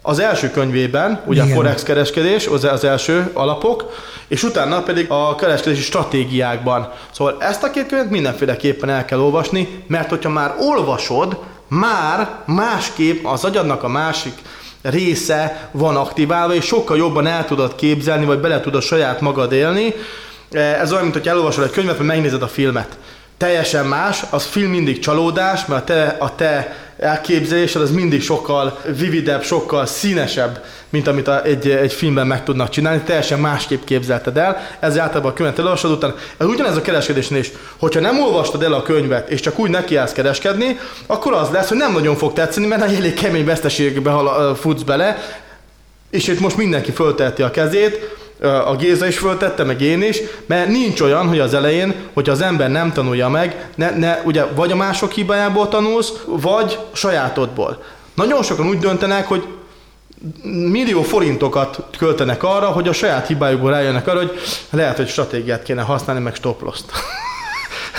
az 0.07 0.19
első 0.19 0.51
könyvében, 0.51 1.23
ugye 1.27 1.43
Igen. 1.43 1.53
a 1.53 1.55
Forex 1.55 1.83
kereskedés, 1.83 2.47
az, 2.47 2.65
az 2.65 2.85
első 2.85 3.31
alapok, 3.33 3.93
és 4.29 4.43
utána 4.43 4.83
pedig 4.83 5.07
a 5.11 5.35
kereskedési 5.35 5.83
stratégiákban. 5.83 6.93
Szóval 7.11 7.37
ezt 7.41 7.63
a 7.63 7.71
két 7.71 7.87
könyvet 7.87 8.11
mindenféleképpen 8.11 8.89
el 8.89 9.05
kell 9.05 9.19
olvasni, 9.21 9.85
mert 9.87 10.09
hogyha 10.09 10.29
már 10.29 10.55
olvasod, 10.59 11.39
már 11.69 12.29
másképp 12.47 13.25
az 13.25 13.45
agyadnak 13.45 13.83
a 13.83 13.89
másik 13.89 14.33
része 14.85 15.69
van 15.71 15.97
aktiválva, 15.97 16.55
és 16.55 16.65
sokkal 16.65 16.97
jobban 16.97 17.27
el 17.27 17.45
tudod 17.45 17.75
képzelni, 17.75 18.25
vagy 18.25 18.39
bele 18.39 18.61
tudod 18.61 18.83
saját 18.83 19.21
magad 19.21 19.53
élni. 19.53 19.95
Ez 20.51 20.91
olyan, 20.91 21.03
mint 21.03 21.17
hogy 21.17 21.29
elolvasol 21.29 21.65
egy 21.65 21.71
könyvet, 21.71 21.97
vagy 21.97 22.07
megnézed 22.07 22.43
a 22.43 22.49
filmet. 22.49 22.99
Teljesen 23.37 23.87
más, 23.87 24.23
az 24.31 24.45
film 24.45 24.71
mindig 24.71 24.99
csalódás, 24.99 25.67
mert 25.67 25.81
a 25.81 25.85
te, 25.85 26.17
a 26.19 26.35
te 26.35 26.77
elképzelésed 26.99 27.83
az 27.83 27.91
mindig 27.91 28.23
sokkal 28.23 28.81
vividebb, 28.99 29.43
sokkal 29.43 29.87
színesebb, 29.87 30.65
mint 30.89 31.07
amit 31.07 31.29
a, 31.29 31.43
egy, 31.45 31.71
egy 31.71 31.93
filmben 31.93 32.27
meg 32.27 32.45
tudnak 32.45 32.69
csinálni, 32.69 33.03
teljesen 33.03 33.39
másképp 33.39 33.85
képzelted 33.85 34.37
el, 34.37 34.67
ez 34.81 34.99
általában 34.99 35.31
a 35.31 35.35
könyvet 35.35 35.59
elolvasod 35.59 35.91
után. 35.91 36.15
Ez 36.37 36.47
ugyanez 36.47 36.77
a 36.77 36.81
kereskedésnél 36.81 37.39
is. 37.39 37.51
Hogyha 37.77 38.01
nem 38.01 38.21
olvastad 38.21 38.63
el 38.63 38.73
a 38.73 38.83
könyvet, 38.83 39.31
és 39.31 39.41
csak 39.41 39.59
úgy 39.59 39.71
nekiállsz 39.71 40.13
kereskedni, 40.13 40.79
akkor 41.07 41.33
az 41.33 41.51
lesz, 41.51 41.69
hogy 41.69 41.77
nem 41.77 41.93
nagyon 41.93 42.17
fog 42.17 42.33
tetszeni, 42.33 42.67
mert 42.67 42.83
egy 42.83 42.95
elég 42.95 43.15
kemény 43.15 43.45
veszteségbe 43.45 44.13
futsz 44.57 44.83
bele, 44.83 45.19
és 46.11 46.29
itt 46.29 46.41
most 46.41 46.57
mindenki 46.57 46.91
fölteheti 46.91 47.43
a 47.43 47.51
kezét, 47.51 48.17
a 48.45 48.77
Géza 48.77 49.07
is 49.07 49.19
föltette, 49.19 49.65
meg 49.65 49.81
én 49.81 50.03
is, 50.03 50.19
mert 50.47 50.69
nincs 50.69 51.01
olyan, 51.01 51.29
hogy 51.29 51.39
az 51.39 51.55
elején, 51.55 51.95
hogyha 52.13 52.33
az 52.33 52.41
ember 52.41 52.71
nem 52.71 52.93
tanulja 52.93 53.29
meg, 53.29 53.69
ne, 53.75 53.91
ne, 53.91 54.21
ugye 54.25 54.45
vagy 54.45 54.73
a 54.73 54.77
mások 54.77 55.13
hibájából 55.13 55.69
tanulsz, 55.69 56.13
vagy 56.27 56.79
sajátodból. 56.93 57.83
Nagyon 58.15 58.43
sokan 58.43 58.69
úgy 58.69 58.79
döntenek, 58.79 59.27
hogy 59.27 59.45
millió 60.43 61.03
forintokat 61.03 61.79
költenek 61.99 62.43
arra, 62.43 62.67
hogy 62.67 62.89
a 62.89 62.93
saját 62.93 63.27
hibájukból 63.27 63.71
rájönnek 63.71 64.07
arra, 64.07 64.19
hogy 64.19 64.41
lehet, 64.71 64.97
hogy 64.97 65.09
stratégiát 65.09 65.63
kéne 65.63 65.83
használni, 65.83 66.23
meg 66.23 66.35
stop 66.35 66.63
loss 66.63 66.81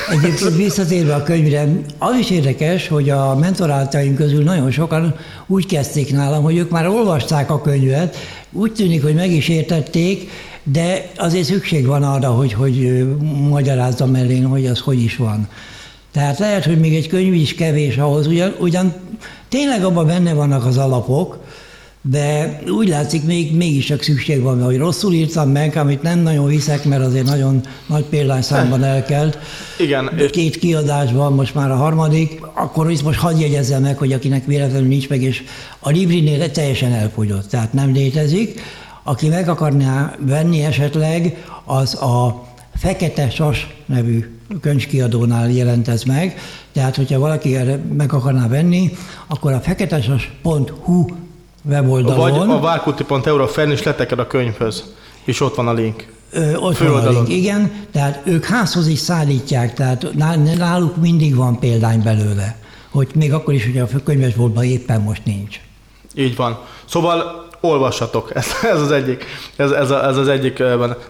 Egyébként 0.09 0.55
visszatérve 0.55 1.15
a 1.15 1.23
könyvre, 1.23 1.67
az 1.97 2.15
is 2.19 2.29
érdekes, 2.29 2.87
hogy 2.87 3.09
a 3.09 3.35
mentoráltaim 3.35 4.15
közül 4.15 4.43
nagyon 4.43 4.71
sokan 4.71 5.15
úgy 5.47 5.65
kezdték 5.65 6.11
nálam, 6.11 6.43
hogy 6.43 6.57
ők 6.57 6.69
már 6.69 6.87
olvasták 6.87 7.51
a 7.51 7.61
könyvet, 7.61 8.17
úgy 8.51 8.73
tűnik, 8.73 9.03
hogy 9.03 9.15
meg 9.15 9.31
is 9.31 9.49
értették, 9.49 10.29
de 10.63 11.09
azért 11.17 11.45
szükség 11.45 11.85
van 11.85 12.03
arra, 12.03 12.29
hogy, 12.29 12.53
hogy 12.53 13.07
magyarázzam 13.49 14.15
elén, 14.15 14.45
hogy 14.45 14.65
az 14.65 14.79
hogy 14.79 15.01
is 15.01 15.15
van. 15.15 15.47
Tehát 16.11 16.39
lehet, 16.39 16.65
hogy 16.65 16.79
még 16.79 16.95
egy 16.95 17.07
könyv 17.07 17.33
is 17.33 17.55
kevés 17.55 17.97
ahhoz, 17.97 18.27
ugyan, 18.27 18.55
ugyan 18.59 18.93
tényleg 19.49 19.83
abban 19.83 20.05
benne 20.05 20.33
vannak 20.33 20.65
az 20.65 20.77
alapok, 20.77 21.44
de 22.09 22.59
úgy 22.67 22.87
látszik, 22.87 23.23
még, 23.23 23.55
mégis 23.55 23.85
csak 23.85 24.01
szükség 24.01 24.41
van, 24.41 24.63
hogy 24.63 24.77
rosszul 24.77 25.13
írtam 25.13 25.49
meg, 25.49 25.75
amit 25.75 26.01
nem 26.01 26.19
nagyon 26.19 26.45
viszek, 26.45 26.85
mert 26.85 27.03
azért 27.03 27.25
nagyon 27.25 27.61
nagy 27.85 28.03
példányszámban 28.03 28.83
elkelt. 28.83 29.37
Igen. 29.79 30.11
Két 30.31 30.57
kiadásban, 30.57 31.33
most 31.33 31.55
már 31.55 31.71
a 31.71 31.75
harmadik, 31.75 32.41
akkor 32.53 32.91
is 32.91 33.01
most 33.01 33.19
hagyj 33.19 33.41
jegyezzem 33.41 33.81
meg, 33.81 33.97
hogy 33.97 34.13
akinek 34.13 34.45
véletlenül 34.45 34.87
nincs 34.87 35.09
meg, 35.09 35.21
és 35.21 35.43
a 35.79 35.89
Librinél 35.89 36.51
teljesen 36.51 36.91
elfogyott, 36.91 37.49
tehát 37.49 37.73
nem 37.73 37.93
létezik. 37.93 38.61
Aki 39.03 39.27
meg 39.27 39.49
akarná 39.49 40.15
venni 40.19 40.63
esetleg, 40.63 41.45
az 41.63 42.01
a 42.01 42.45
Fekete 42.75 43.29
Sas 43.29 43.67
nevű 43.85 44.39
könyvkiadónál 44.61 45.51
jelent 45.51 45.87
ez 45.87 46.03
meg, 46.03 46.39
tehát 46.73 46.95
hogyha 46.95 47.19
valaki 47.19 47.55
erre 47.55 47.79
meg 47.97 48.13
akarná 48.13 48.47
venni, 48.47 48.91
akkor 49.27 49.53
a 49.53 49.59
feketesas.hu 49.59 51.05
weboldalon. 51.69 52.47
Vagy 52.47 52.49
a 52.49 52.59
várkuti.euro 52.59 53.47
fenn 53.47 53.71
is 53.71 53.83
leteked 53.83 54.19
a 54.19 54.27
könyvhöz, 54.27 54.83
és 55.23 55.41
ott 55.41 55.55
van 55.55 55.67
a 55.67 55.73
link. 55.73 56.13
Ö, 56.31 56.55
ott 56.55 56.77
van 56.77 57.05
a 57.05 57.09
link, 57.09 57.29
igen, 57.29 57.71
tehát 57.91 58.21
ők 58.23 58.45
házhoz 58.45 58.87
is 58.87 58.99
szállítják, 58.99 59.73
tehát 59.73 60.07
náluk 60.57 60.95
mindig 60.95 61.35
van 61.35 61.59
példány 61.59 62.01
belőle, 62.03 62.55
hogy 62.89 63.07
még 63.15 63.33
akkor 63.33 63.53
is, 63.53 63.65
hogy 63.65 63.77
a 63.77 63.87
könyvesboltban 64.03 64.63
éppen 64.63 65.01
most 65.01 65.25
nincs. 65.25 65.59
Így 66.15 66.35
van. 66.35 66.59
Szóval 66.85 67.47
olvassatok, 67.59 68.35
ez, 68.35 68.47
ez 68.73 68.81
az 68.81 68.91
egyik, 68.91 69.25
ez, 69.55 69.71
ez, 69.71 69.91
a, 69.91 70.05
ez 70.07 70.17
az 70.17 70.27
egyik. 70.27 70.63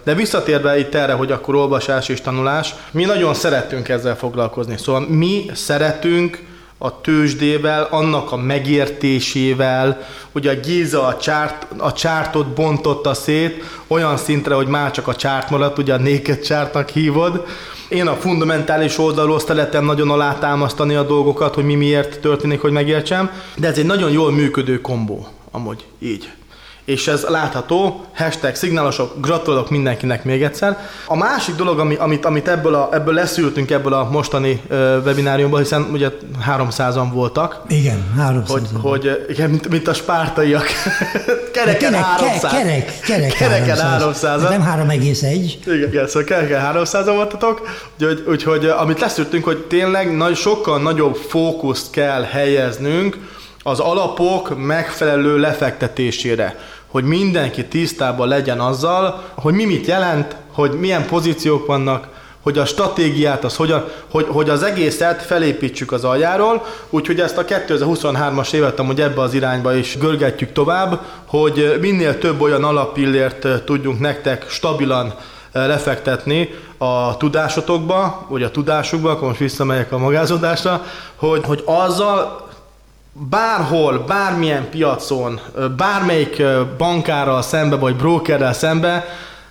De 0.04 0.14
visszatérve 0.14 0.78
itt 0.78 0.94
erre, 0.94 1.12
hogy 1.12 1.32
akkor 1.32 1.54
olvasás 1.54 2.08
és 2.08 2.20
tanulás, 2.20 2.74
mi 2.90 3.04
nagyon 3.04 3.34
szeretünk 3.34 3.88
ezzel 3.88 4.16
foglalkozni. 4.16 4.76
Szóval 4.78 5.06
mi 5.08 5.44
szeretünk 5.54 6.45
a 6.78 7.00
tőzsdével, 7.00 7.88
annak 7.90 8.32
a 8.32 8.36
megértésével, 8.36 10.06
hogy 10.32 10.46
a 10.46 10.54
Giza 10.54 11.06
a, 11.06 11.16
csárt, 11.16 11.66
a 11.76 11.92
csártot 11.92 12.46
bontotta 12.46 13.14
szét 13.14 13.64
olyan 13.86 14.16
szintre, 14.16 14.54
hogy 14.54 14.66
már 14.66 14.90
csak 14.90 15.08
a 15.08 15.14
csárt 15.14 15.50
maradt, 15.50 15.78
ugye 15.78 15.94
a 15.94 15.98
naked 15.98 16.40
csártnak 16.40 16.88
hívod. 16.88 17.46
Én 17.88 18.06
a 18.06 18.14
fundamentális 18.14 18.98
oldalról 18.98 19.40
szeretem 19.40 19.84
nagyon 19.84 20.10
alátámasztani 20.10 20.94
a 20.94 21.02
dolgokat, 21.02 21.54
hogy 21.54 21.64
mi 21.64 21.74
miért 21.74 22.20
történik, 22.20 22.60
hogy 22.60 22.72
megértsem, 22.72 23.30
de 23.56 23.68
ez 23.68 23.78
egy 23.78 23.86
nagyon 23.86 24.10
jól 24.10 24.32
működő 24.32 24.80
kombó, 24.80 25.26
amúgy 25.50 25.86
így 25.98 26.32
és 26.86 27.06
ez 27.06 27.26
látható, 27.28 28.04
hashtag 28.14 28.54
szignálosok, 28.54 29.20
gratulálok 29.20 29.70
mindenkinek 29.70 30.24
még 30.24 30.42
egyszer. 30.42 30.88
A 31.06 31.16
másik 31.16 31.54
dolog, 31.54 31.78
ami, 31.78 31.94
amit, 31.94 32.24
amit 32.24 32.48
ebből, 32.48 32.74
a, 32.74 32.88
ebből 32.92 33.14
leszültünk 33.14 33.70
ebből 33.70 33.92
a 33.92 34.08
mostani 34.10 34.62
uh, 34.70 34.76
webináriumból, 35.04 35.58
hiszen 35.58 35.88
ugye 35.92 36.08
300-an 36.48 37.06
voltak. 37.12 37.62
Igen, 37.68 38.12
300 38.16 38.50
Hogy, 38.50 38.68
hogy 38.82 39.26
igen, 39.28 39.50
mint, 39.50 39.68
mint 39.68 39.88
a 39.88 39.94
spártaiak. 39.94 40.66
kereken 41.52 41.90
kerek, 41.90 42.04
300. 42.04 42.50
Kerek, 42.50 43.00
kerek, 43.00 43.32
kereken 43.32 43.76
300. 43.76 44.22
300 44.22 44.42
nem 44.42 44.88
3,1. 44.88 45.52
Igen, 45.66 45.88
igen, 45.88 46.06
szóval 46.06 46.24
kereken 46.24 46.60
300 46.60 47.06
voltatok. 47.06 47.68
Úgyhogy, 47.98 48.24
úgyhogy 48.28 48.66
amit 48.66 49.00
leszültünk, 49.00 49.44
hogy 49.44 49.58
tényleg 49.58 50.16
nagy, 50.16 50.36
sokkal 50.36 50.82
nagyobb 50.82 51.16
fókuszt 51.16 51.90
kell 51.90 52.22
helyeznünk 52.22 53.16
az 53.66 53.80
alapok 53.80 54.66
megfelelő 54.66 55.38
lefektetésére 55.38 56.58
hogy 56.86 57.04
mindenki 57.04 57.64
tisztában 57.64 58.28
legyen 58.28 58.60
azzal, 58.60 59.22
hogy 59.34 59.54
mi 59.54 59.64
mit 59.64 59.86
jelent, 59.86 60.36
hogy 60.52 60.72
milyen 60.72 61.06
pozíciók 61.06 61.66
vannak, 61.66 62.08
hogy 62.46 62.58
a 62.58 62.64
stratégiát, 62.64 63.44
az 63.44 63.56
hogyan, 63.56 63.84
hogy, 64.10 64.26
hogy 64.28 64.48
az 64.50 64.62
egészet 64.62 65.22
felépítsük 65.22 65.92
az 65.92 66.04
aljáról, 66.04 66.64
úgyhogy 66.90 67.20
ezt 67.20 67.38
a 67.38 67.44
2023-as 67.44 68.52
évet 68.52 68.78
amúgy 68.78 69.00
ebbe 69.00 69.20
az 69.20 69.34
irányba 69.34 69.74
is 69.74 69.98
görgetjük 69.98 70.52
tovább, 70.52 71.00
hogy 71.24 71.78
minél 71.80 72.18
több 72.18 72.40
olyan 72.40 72.64
alappillért 72.64 73.64
tudjunk 73.64 74.00
nektek 74.00 74.48
stabilan 74.48 75.14
lefektetni 75.52 76.50
a 76.78 77.16
tudásotokba, 77.16 78.26
vagy 78.28 78.42
a 78.42 78.50
tudásukba, 78.50 79.10
akkor 79.10 79.28
most 79.28 79.40
visszamegyek 79.40 79.92
a 79.92 79.98
magázódásra, 79.98 80.84
hogy, 81.16 81.44
hogy 81.44 81.62
azzal 81.64 82.45
bárhol, 83.18 83.98
bármilyen 83.98 84.70
piacon, 84.70 85.40
bármelyik 85.76 86.42
bankárral 86.78 87.42
szembe, 87.42 87.76
vagy 87.76 87.96
brokerrel 87.96 88.52
szembe, 88.52 89.04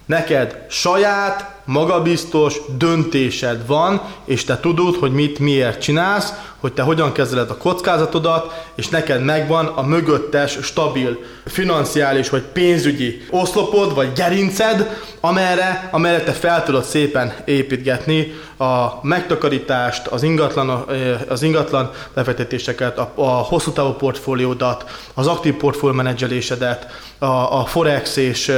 neked 0.05 0.65
saját, 0.69 1.53
magabiztos 1.65 2.55
döntésed 2.77 3.67
van, 3.67 4.01
és 4.25 4.43
te 4.43 4.59
tudod, 4.59 4.95
hogy 4.95 5.11
mit 5.11 5.39
miért 5.39 5.81
csinálsz, 5.81 6.33
hogy 6.65 6.73
te 6.73 6.81
hogyan 6.81 7.11
kezeled 7.11 7.49
a 7.49 7.57
kockázatodat, 7.57 8.65
és 8.75 8.87
neked 8.87 9.23
megvan 9.23 9.65
a 9.65 9.81
mögöttes, 9.81 10.57
stabil, 10.61 11.19
financiális 11.45 12.29
vagy 12.29 12.41
pénzügyi 12.41 13.25
oszlopod, 13.29 13.93
vagy 13.93 14.11
gerinced, 14.15 14.99
amerre, 15.19 15.89
amerre 15.91 16.23
te 16.23 16.31
fel 16.31 16.63
tudod 16.63 16.83
szépen 16.83 17.33
építgetni 17.45 18.33
a 18.57 18.99
megtakarítást, 19.01 20.07
az 20.07 20.23
ingatlan, 20.23 20.85
az 21.27 21.41
ingatlan 21.41 21.91
befektetéseket, 22.13 22.97
a, 22.97 23.11
a 23.15 23.25
hosszú 23.25 23.71
távú 23.71 23.91
portfóliódat, 23.91 24.85
az 25.13 25.27
aktív 25.27 25.53
portfólió 25.53 25.95
menedzselésedet, 25.95 26.87
a, 27.17 27.59
a 27.59 27.65
forex 27.65 28.15
és, 28.15 28.51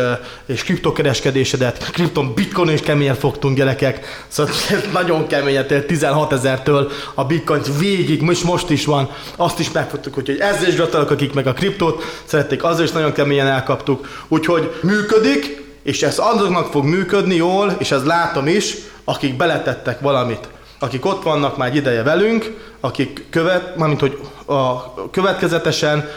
és 0.45 0.63
kriptokereskedésedet, 0.63 1.91
kripton 1.91 2.33
bitcoin 2.33 2.69
is 2.69 2.81
keményen 2.81 3.15
fogtunk 3.15 3.57
gyerekek, 3.57 4.25
szóval 4.27 4.53
nagyon 4.93 5.27
keményen, 5.27 5.65
16 5.87 6.33
ezertől 6.33 6.91
a 7.13 7.25
bitcoin 7.25 7.61
végig, 7.79 7.96
most 8.21 8.43
most 8.43 8.69
is 8.69 8.85
van, 8.85 9.09
azt 9.35 9.59
is 9.59 9.71
megfogtuk, 9.71 10.17
úgyhogy 10.17 10.39
ezzel 10.39 10.67
is 10.67 10.75
gratulálok, 10.75 11.11
akik 11.11 11.33
meg 11.33 11.47
a 11.47 11.53
kriptót 11.53 12.03
szerették, 12.25 12.63
azzal 12.63 12.83
is 12.83 12.91
nagyon 12.91 13.11
keményen 13.11 13.47
elkaptuk, 13.47 14.07
úgyhogy 14.27 14.79
működik, 14.81 15.65
és 15.83 16.01
ez 16.03 16.19
azoknak 16.19 16.71
fog 16.71 16.85
működni 16.85 17.35
jól, 17.35 17.75
és 17.77 17.91
ez 17.91 18.03
látom 18.03 18.47
is, 18.47 18.75
akik 19.03 19.37
beletettek 19.37 19.99
valamit. 19.99 20.47
Akik 20.79 21.05
ott 21.05 21.23
vannak 21.23 21.57
már 21.57 21.69
egy 21.69 21.75
ideje 21.75 22.03
velünk, 22.03 22.57
akik 22.79 23.25
követ, 23.29 23.75
mármint 23.77 23.99
hogy 23.99 24.19
a 24.45 24.93
következetesen 25.11 26.09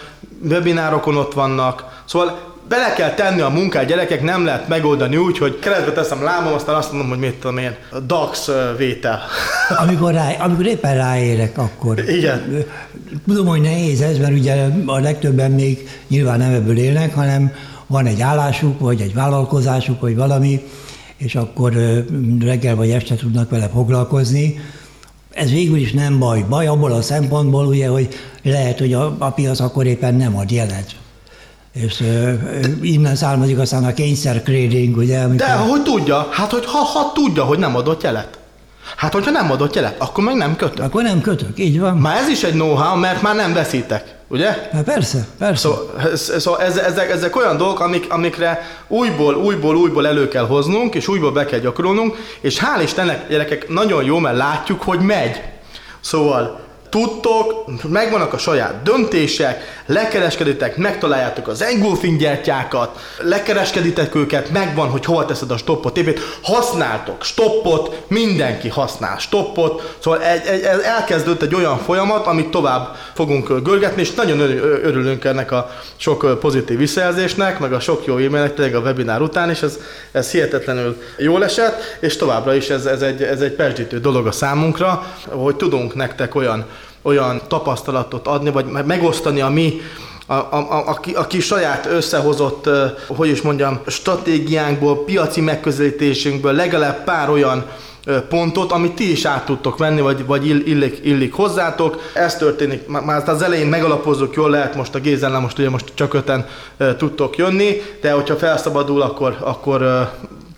webinárokon 0.43 1.17
ott 1.17 1.33
vannak. 1.33 2.03
Szóval 2.05 2.50
bele 2.71 2.93
kell 2.93 3.15
tenni 3.15 3.41
a 3.41 3.49
munkát, 3.49 3.85
gyerekek, 3.85 4.23
nem 4.23 4.45
lehet 4.45 4.69
megoldani 4.69 5.17
úgy, 5.17 5.39
hogy 5.39 5.59
keretbe 5.59 5.93
teszem 5.93 6.23
lábam, 6.23 6.53
aztán 6.53 6.75
azt 6.75 6.93
mondom, 6.93 7.09
hogy 7.09 7.19
mit 7.19 7.35
tudom 7.35 7.59
én, 7.59 7.77
DAX 8.07 8.51
vétel. 8.77 9.21
Amikor, 9.87 10.13
rá, 10.13 10.33
amikor 10.39 10.67
éppen 10.67 10.95
ráérek, 10.95 11.59
akkor. 11.59 12.09
Igen. 12.09 12.65
Tudom, 13.27 13.47
hogy 13.47 13.61
nehéz 13.61 14.01
ez, 14.01 14.19
mert 14.19 14.33
ugye 14.33 14.69
a 14.87 14.99
legtöbben 14.99 15.51
még 15.51 15.89
nyilván 16.09 16.39
nem 16.39 16.53
ebből 16.53 16.79
élnek, 16.79 17.15
hanem 17.15 17.53
van 17.87 18.07
egy 18.07 18.21
állásuk, 18.21 18.81
vagy 18.81 19.01
egy 19.01 19.15
vállalkozásuk, 19.15 20.01
vagy 20.01 20.17
valami, 20.17 20.61
és 21.17 21.35
akkor 21.35 21.73
reggel 22.41 22.77
vagy 22.77 22.91
este 22.91 23.15
tudnak 23.15 23.51
vele 23.51 23.69
foglalkozni. 23.69 24.61
Ez 25.31 25.51
végül 25.51 25.77
is 25.77 25.93
nem 25.93 26.19
baj. 26.19 26.45
Baj 26.49 26.67
abból 26.67 26.93
a 26.93 27.03
szempontból, 27.03 27.67
ugye, 27.67 27.89
hogy 27.89 28.09
lehet, 28.43 28.79
hogy 28.79 28.93
a, 28.93 29.17
a 29.19 29.31
piac 29.31 29.61
akkor 29.61 29.87
éppen 29.87 30.15
nem 30.15 30.37
ad 30.37 30.51
jelet. 30.51 30.95
És 31.73 32.01
uh, 32.01 32.35
innen 32.83 33.17
származik 33.17 33.59
aztán 33.59 33.85
a 33.85 33.95
kényszer 33.95 34.43
trading, 34.43 34.97
ugye? 34.97 35.19
Amikor... 35.19 35.47
De 35.47 35.53
hogy 35.53 35.83
tudja? 35.83 36.29
Hát, 36.31 36.51
hogy 36.51 36.67
ha, 36.67 36.79
ha 36.79 37.13
tudja, 37.15 37.45
hogy 37.45 37.59
nem 37.59 37.77
adott 37.77 38.03
jelet. 38.03 38.39
Hát, 38.97 39.13
hogyha 39.13 39.31
nem 39.31 39.51
adott 39.51 39.75
jelet, 39.75 39.95
akkor 39.99 40.25
meg 40.25 40.35
nem 40.35 40.57
kötök. 40.57 40.85
Akkor 40.85 41.03
nem 41.03 41.21
kötök, 41.21 41.59
így 41.59 41.81
van. 41.81 41.97
Már 41.97 42.17
ez 42.17 42.29
is 42.29 42.43
egy 42.43 42.53
know-how, 42.53 42.97
mert 42.97 43.23
már 43.23 43.35
nem 43.35 43.53
veszítek, 43.53 44.15
ugye? 44.29 44.69
Hát 44.73 44.85
persze, 44.85 45.27
persze. 45.39 45.69
Szóval, 45.69 46.17
szóval 46.17 46.61
ezek, 46.63 47.11
ezek 47.11 47.37
olyan 47.37 47.57
dolgok, 47.57 47.81
amik, 47.81 48.13
amikre 48.13 48.63
újból, 48.89 49.35
újból, 49.35 49.77
újból 49.77 50.07
elő 50.07 50.29
kell 50.29 50.47
hoznunk, 50.47 50.95
és 50.95 51.09
újból 51.09 51.33
be 51.33 51.45
kell 51.45 51.59
gyakorolnunk, 51.59 52.17
és 52.41 52.59
hál' 52.59 52.83
Istennek, 52.83 53.29
gyerekek, 53.29 53.69
nagyon 53.69 54.05
jó, 54.05 54.19
mert 54.19 54.37
látjuk, 54.37 54.83
hogy 54.83 55.01
megy. 55.01 55.41
Szóval 56.01 56.61
tudtok, 56.91 57.65
megvannak 57.89 58.33
a 58.33 58.39
saját 58.39 58.83
döntések, 58.83 59.83
lekereskeditek, 59.87 60.77
megtaláljátok 60.77 61.49
az 61.49 61.63
engulfing 61.63 62.19
gyertyákat, 62.19 63.01
lekereskeditek 63.19 64.15
őket, 64.15 64.51
megvan, 64.51 64.89
hogy 64.89 65.05
hova 65.05 65.25
teszed 65.25 65.51
a 65.51 65.57
stoppot, 65.57 65.97
épít, 65.97 66.21
használtok 66.43 67.25
stoppot, 67.25 68.03
mindenki 68.09 68.69
használ 68.69 69.19
stoppot, 69.19 69.97
szóval 69.99 70.23
egy, 70.23 70.47
egy, 70.47 70.63
elkezdődött 70.83 71.43
egy 71.43 71.55
olyan 71.55 71.79
folyamat, 71.79 72.27
amit 72.27 72.51
tovább 72.51 72.97
fogunk 73.15 73.63
görgetni, 73.63 74.01
és 74.01 74.15
nagyon 74.15 74.41
örülünk 74.83 75.25
ennek 75.25 75.53
a 75.53 75.71
sok 75.97 76.41
pozitív 76.41 76.79
visszajelzésnek, 76.79 77.59
meg 77.59 77.73
a 77.73 77.81
sok 77.81 78.07
jó 78.07 78.17
e-mailnek, 78.17 78.55
tényleg 78.55 78.75
a 78.75 78.81
webinár 78.81 79.21
után, 79.21 79.51
és 79.51 79.63
ez, 79.63 79.79
ez 80.13 80.31
hihetetlenül 80.31 81.03
jól 81.17 81.45
esett, 81.45 81.83
és 82.01 82.17
továbbra 82.17 82.55
is 82.55 82.69
ez, 82.71 82.87
ez, 82.87 83.03
egy, 83.03 83.23
ez 83.23 83.41
egy 83.41 84.01
dolog 84.01 84.27
a 84.27 84.33
számunkra, 84.33 85.15
hogy 85.29 85.57
tudunk 85.57 85.95
nektek 85.95 86.35
olyan 86.35 86.67
olyan 87.03 87.41
tapasztalatot 87.49 88.27
adni, 88.27 88.51
vagy 88.51 88.67
megosztani 88.67 89.41
a 89.41 89.49
mi 89.49 89.81
a, 90.27 90.35
a, 90.35 90.89
a, 90.89 91.01
a, 91.15 91.27
kis 91.27 91.45
saját 91.45 91.87
összehozott, 91.87 92.69
hogy 93.07 93.29
is 93.29 93.43
mondjam, 93.43 93.81
stratégiánkból, 93.87 95.05
piaci 95.05 95.41
megközelítésünkből 95.41 96.53
legalább 96.53 97.05
pár 97.05 97.31
olyan 97.31 97.65
pontot, 98.29 98.73
amit 98.73 98.93
ti 98.93 99.11
is 99.11 99.25
át 99.25 99.45
tudtok 99.45 99.79
venni, 99.79 100.01
vagy, 100.01 100.27
vagy 100.27 100.47
illik, 100.47 101.01
illik 101.03 101.33
hozzátok. 101.33 102.01
Ez 102.15 102.37
történik, 102.37 102.87
már 102.87 103.29
az 103.29 103.43
elején 103.43 103.67
megalapozzuk, 103.67 104.35
jól 104.35 104.51
lehet 104.51 104.75
most 104.75 104.95
a 104.95 105.01
Gézellel, 105.01 105.41
most 105.41 105.59
ugye 105.59 105.71
most 105.71 105.93
csak 105.95 106.15
öten 106.15 106.47
tudtok 106.97 107.37
jönni, 107.37 107.83
de 108.01 108.13
hogyha 108.13 108.37
felszabadul, 108.37 109.03
akkor, 109.03 109.37
akkor 109.41 110.11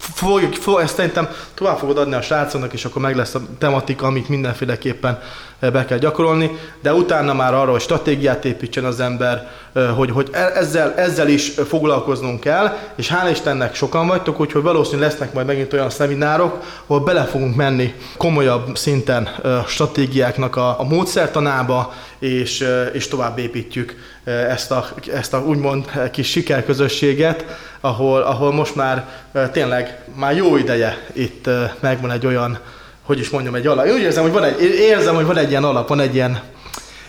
fogjuk, 0.02 0.54
fog, 0.54 0.80
ezt 0.80 0.94
szerintem 0.94 1.28
tovább 1.54 1.78
fogod 1.78 1.98
adni 1.98 2.14
a 2.14 2.22
srácoknak, 2.22 2.72
és 2.72 2.84
akkor 2.84 3.02
meg 3.02 3.16
lesz 3.16 3.34
a 3.34 3.40
tematika, 3.58 4.06
amit 4.06 4.28
mindenféleképpen 4.28 5.18
eh, 5.58 5.70
be 5.70 5.84
kell 5.84 5.98
gyakorolni, 5.98 6.58
de 6.82 6.94
utána 6.94 7.32
már 7.32 7.54
arra, 7.54 7.70
hogy 7.70 7.80
stratégiát 7.80 8.44
építsen 8.44 8.84
az 8.84 9.00
ember, 9.00 9.50
eh, 9.72 9.96
hogy, 9.96 10.10
hogy 10.10 10.28
e, 10.32 10.52
ezzel, 10.54 10.94
ezzel 10.94 11.28
is 11.28 11.52
foglalkoznunk 11.68 12.40
kell, 12.40 12.78
és 12.94 13.12
hál' 13.12 13.30
Istennek 13.30 13.74
sokan 13.74 14.06
vagytok, 14.06 14.40
úgyhogy 14.40 14.62
valószínűleg 14.62 15.10
lesznek 15.10 15.32
majd 15.32 15.46
megint 15.46 15.72
olyan 15.72 15.90
szeminárok, 15.90 16.58
ahol 16.86 17.04
bele 17.04 17.24
fogunk 17.24 17.56
menni 17.56 17.94
komolyabb 18.16 18.76
szinten 18.76 19.28
eh, 19.44 19.64
stratégiáknak 19.66 20.56
a, 20.56 20.80
a 20.80 20.84
módszertanába, 20.84 21.92
és, 22.22 22.64
és 22.92 23.08
tovább 23.08 23.38
építjük 23.38 23.96
ezt 24.24 24.70
a, 24.70 24.88
ezt 25.14 25.34
a 25.34 25.44
úgymond 25.44 25.84
kis 26.10 26.30
sikerközösséget, 26.30 27.44
ahol, 27.80 28.22
ahol 28.22 28.52
most 28.52 28.74
már 28.74 29.08
tényleg 29.52 29.98
már 30.14 30.36
jó 30.36 30.56
ideje 30.56 31.06
itt 31.12 31.48
megvan 31.80 32.10
egy 32.10 32.26
olyan, 32.26 32.58
hogy 33.02 33.18
is 33.18 33.30
mondjam, 33.30 33.54
egy 33.54 33.66
alap. 33.66 33.86
Én 33.86 33.92
úgy 33.92 34.00
érzem, 34.00 34.22
hogy 34.22 34.32
van 34.32 34.44
egy, 34.44 34.62
érzem, 34.62 35.14
hogy 35.14 35.26
van 35.26 35.36
egy 35.36 35.50
ilyen 35.50 35.64
alap, 35.64 35.88
van 35.88 36.00
egy 36.00 36.14
ilyen, 36.14 36.40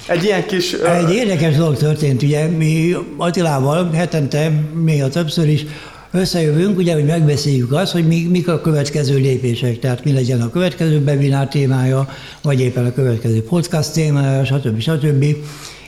egy 0.07 0.23
ilyen 0.23 0.45
kis... 0.45 0.73
Egy 0.73 1.13
érdekes 1.13 1.55
dolog 1.55 1.77
történt, 1.77 2.21
ugye 2.21 2.45
mi 2.45 2.95
Attilával 3.17 3.91
hetente, 3.91 4.49
még 4.73 5.03
a 5.03 5.09
többször 5.09 5.47
is 5.47 5.65
összejövünk, 6.13 6.77
ugye, 6.77 6.93
hogy 6.93 7.05
megbeszéljük 7.05 7.71
azt, 7.71 7.91
hogy 7.91 8.07
mi, 8.07 8.27
mik 8.29 8.47
a 8.47 8.61
következő 8.61 9.17
lépések, 9.17 9.79
tehát 9.79 10.03
mi 10.03 10.11
legyen 10.11 10.41
a 10.41 10.49
következő 10.49 11.03
webinár 11.05 11.47
témája, 11.47 12.09
vagy 12.41 12.59
éppen 12.59 12.85
a 12.85 12.93
következő 12.93 13.43
podcast 13.43 13.93
témája, 13.93 14.45
stb. 14.45 14.79
stb. 14.79 15.25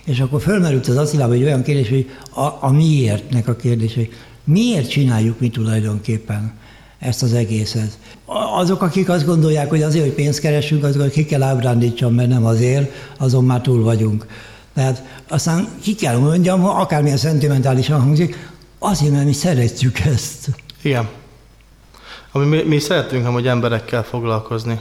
És 0.05 0.19
akkor 0.19 0.41
fölmerült 0.41 0.87
az 0.87 0.97
Attilában 0.97 1.35
egy 1.35 1.43
olyan 1.43 1.63
kérdés, 1.63 1.89
hogy 1.89 2.09
a, 2.35 2.57
a 2.59 2.71
miértnek 2.71 3.47
a 3.47 3.55
kérdése. 3.55 4.01
Miért 4.43 4.89
csináljuk 4.89 5.39
mi 5.39 5.49
tulajdonképpen 5.49 6.53
ezt 6.99 7.23
az 7.23 7.33
egészet? 7.33 7.97
Azok, 8.55 8.81
akik 8.81 9.09
azt 9.09 9.25
gondolják, 9.25 9.69
hogy 9.69 9.81
azért, 9.81 10.05
hogy 10.05 10.13
pénzt 10.13 10.39
keresünk, 10.39 10.83
azokat 10.83 11.11
ki 11.11 11.25
kell 11.25 11.43
ábrándítsam, 11.43 12.13
mert 12.13 12.29
nem 12.29 12.45
azért, 12.45 12.91
azon 13.17 13.43
már 13.43 13.61
túl 13.61 13.83
vagyunk. 13.83 14.25
Tehát 14.73 15.03
aztán 15.27 15.67
ki 15.81 15.95
kell 15.95 16.17
mondjam, 16.17 16.65
akármilyen 16.65 17.17
szentimentálisan 17.17 18.01
hangzik, 18.01 18.53
azért, 18.85 19.11
mert 19.11 19.25
mi 19.25 19.33
szeretjük 19.33 19.99
ezt. 19.99 20.47
Igen. 20.81 21.07
Ami 22.31 22.45
mi, 22.45 22.63
mi 22.63 22.79
szeretünk 22.79 23.27
hogy 23.27 23.47
emberekkel 23.47 24.03
foglalkozni. 24.03 24.79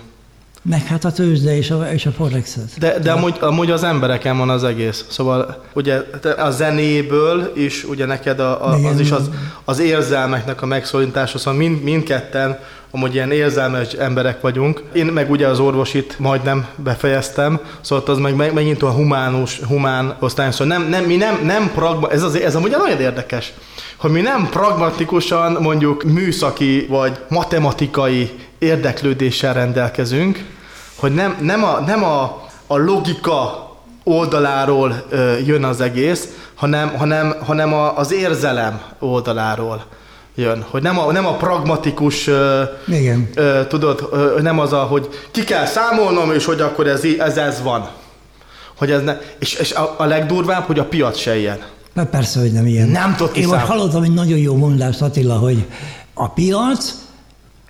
Meg 0.62 0.84
hát 0.84 1.04
a 1.04 1.12
tőzsde 1.12 1.56
és 1.56 1.70
a, 1.70 1.92
és 1.92 2.06
a 2.06 2.10
forexet. 2.10 2.78
De, 2.78 2.98
de 2.98 3.12
amúgy, 3.12 3.36
amúgy 3.40 3.70
az 3.70 3.82
embereken 3.82 4.38
van 4.38 4.50
az 4.50 4.64
egész. 4.64 5.04
Szóval 5.08 5.64
ugye 5.72 6.00
a 6.36 6.50
zenéből 6.50 7.52
is, 7.56 7.84
ugye 7.84 8.06
neked 8.06 8.40
a, 8.40 8.68
a, 8.68 8.86
az 8.86 9.00
is 9.00 9.10
az, 9.10 9.30
az 9.64 9.78
érzelmeknek 9.78 10.62
a 10.62 10.66
megszólítása, 10.66 11.38
szóval 11.38 11.54
mind, 11.54 11.82
mindketten 11.82 12.58
amúgy 12.94 13.14
ilyen 13.14 13.30
érzelmes 13.30 13.92
emberek 13.92 14.40
vagyunk. 14.40 14.82
Én 14.92 15.06
meg 15.06 15.30
ugye 15.30 15.46
az 15.46 15.58
orvosit 15.58 16.18
majdnem 16.18 16.66
befejeztem, 16.76 17.60
szóval 17.80 18.04
az 18.06 18.18
meg, 18.18 18.36
meg 18.36 18.52
megint 18.52 18.82
a 18.82 18.90
humánus, 18.90 19.60
humán 19.68 20.16
osztály, 20.20 20.50
szóval 20.50 20.66
nem, 20.66 20.88
nem, 20.88 21.04
mi 21.04 21.16
nem, 21.16 21.40
nem 21.44 21.70
pragma, 21.74 22.10
ez, 22.10 22.22
az, 22.22 22.34
ez 22.34 22.54
amúgy 22.54 22.70
nagyon 22.70 23.00
érdekes, 23.00 23.52
hogy 23.96 24.10
mi 24.10 24.20
nem 24.20 24.48
pragmatikusan 24.50 25.52
mondjuk 25.60 26.02
műszaki 26.02 26.86
vagy 26.88 27.18
matematikai 27.28 28.30
érdeklődéssel 28.58 29.54
rendelkezünk, 29.54 30.44
hogy 30.96 31.14
nem, 31.14 31.36
nem, 31.40 31.64
a, 31.64 31.80
nem 31.86 32.04
a, 32.04 32.22
a 32.66 32.76
logika 32.76 33.70
oldaláról 34.04 35.04
ö, 35.08 35.36
jön 35.46 35.64
az 35.64 35.80
egész, 35.80 36.28
hanem, 36.54 36.96
hanem, 36.96 37.34
hanem 37.46 37.74
a, 37.74 37.98
az 37.98 38.12
érzelem 38.12 38.80
oldaláról 38.98 39.84
jön. 40.34 40.64
Hogy 40.70 40.82
nem 40.82 40.98
a, 40.98 41.12
nem 41.12 41.26
a 41.26 41.36
pragmatikus, 41.36 42.30
Igen. 42.88 43.28
Ö, 43.34 43.60
tudod, 43.68 44.08
ö, 44.12 44.38
nem 44.42 44.58
az 44.58 44.72
a, 44.72 44.82
hogy 44.82 45.08
ki 45.30 45.44
kell 45.44 45.66
számolnom, 45.66 46.32
és 46.32 46.44
hogy 46.44 46.60
akkor 46.60 46.86
ez, 46.86 47.04
ez, 47.18 47.36
ez 47.36 47.62
van. 47.62 47.88
Hogy 48.74 48.90
ez 48.90 49.02
ne, 49.02 49.18
és, 49.38 49.54
és 49.54 49.72
a, 49.72 49.94
a 49.98 50.04
legdurvább, 50.04 50.64
hogy 50.64 50.78
a 50.78 50.84
piac 50.84 51.18
se 51.18 51.36
ilyen. 51.36 51.58
Na 51.92 52.04
persze, 52.04 52.40
hogy 52.40 52.52
nem 52.52 52.66
ilyen. 52.66 52.88
Nem 52.88 53.14
tudok 53.16 53.36
Én 53.36 53.48
most 53.48 53.64
hallottam 53.64 54.02
egy 54.02 54.14
nagyon 54.14 54.38
jó 54.38 54.56
mondást, 54.56 55.02
Attila, 55.02 55.34
hogy 55.34 55.64
a 56.14 56.28
piac 56.28 56.94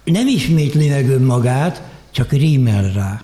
nem 0.04 0.26
ismétli 0.26 0.88
meg 0.88 1.10
önmagát, 1.10 1.82
csak 2.12 2.30
rímel 2.30 2.92
rá. 2.94 3.22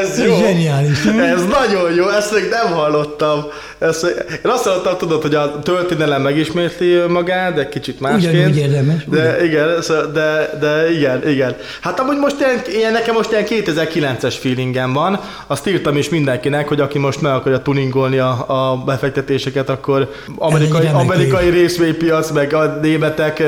Ez 0.00 0.18
jó. 0.18 0.36
Zseniális, 0.36 1.02
nem? 1.02 1.18
Ez 1.18 1.44
nagyon 1.44 1.94
jó, 1.94 2.08
ezt 2.08 2.32
még 2.32 2.48
nem 2.48 2.72
hallottam. 2.72 3.44
Ezt, 3.80 4.04
én 4.44 4.50
azt 4.50 4.64
hallottam, 4.64 4.98
tudod, 4.98 5.22
hogy 5.22 5.34
a 5.34 5.58
történelem 5.58 6.22
megismétli 6.22 6.98
magát, 7.08 7.54
de 7.54 7.68
kicsit 7.68 8.00
másként. 8.00 8.34
Ugyanúgy 8.34 8.56
érdemes. 8.56 9.04
De 9.04 9.44
igen, 9.44 9.68
de, 10.12 10.50
de 10.60 10.92
igen, 10.92 11.28
igen. 11.28 11.56
Hát 11.80 12.00
amúgy 12.00 12.16
most 12.16 12.36
ilyen, 12.38 12.62
ilyen, 12.66 12.92
nekem 12.92 13.14
most 13.14 13.30
ilyen 13.30 13.44
2009-es 13.48 14.34
feelingem 14.40 14.92
van. 14.92 15.20
Azt 15.46 15.66
írtam 15.66 15.96
is 15.96 16.08
mindenkinek, 16.08 16.68
hogy 16.68 16.80
aki 16.80 16.98
most 16.98 17.20
meg 17.20 17.32
akarja 17.32 17.62
tuningolni 17.62 18.18
a, 18.18 18.44
a 18.46 18.76
befektetéseket, 18.76 19.68
akkor 19.68 20.10
amerikai, 20.36 20.86
amerikai 20.86 21.48
részvénypiac, 21.48 22.30
meg 22.30 22.54
a 22.54 22.78
németek, 22.82 23.42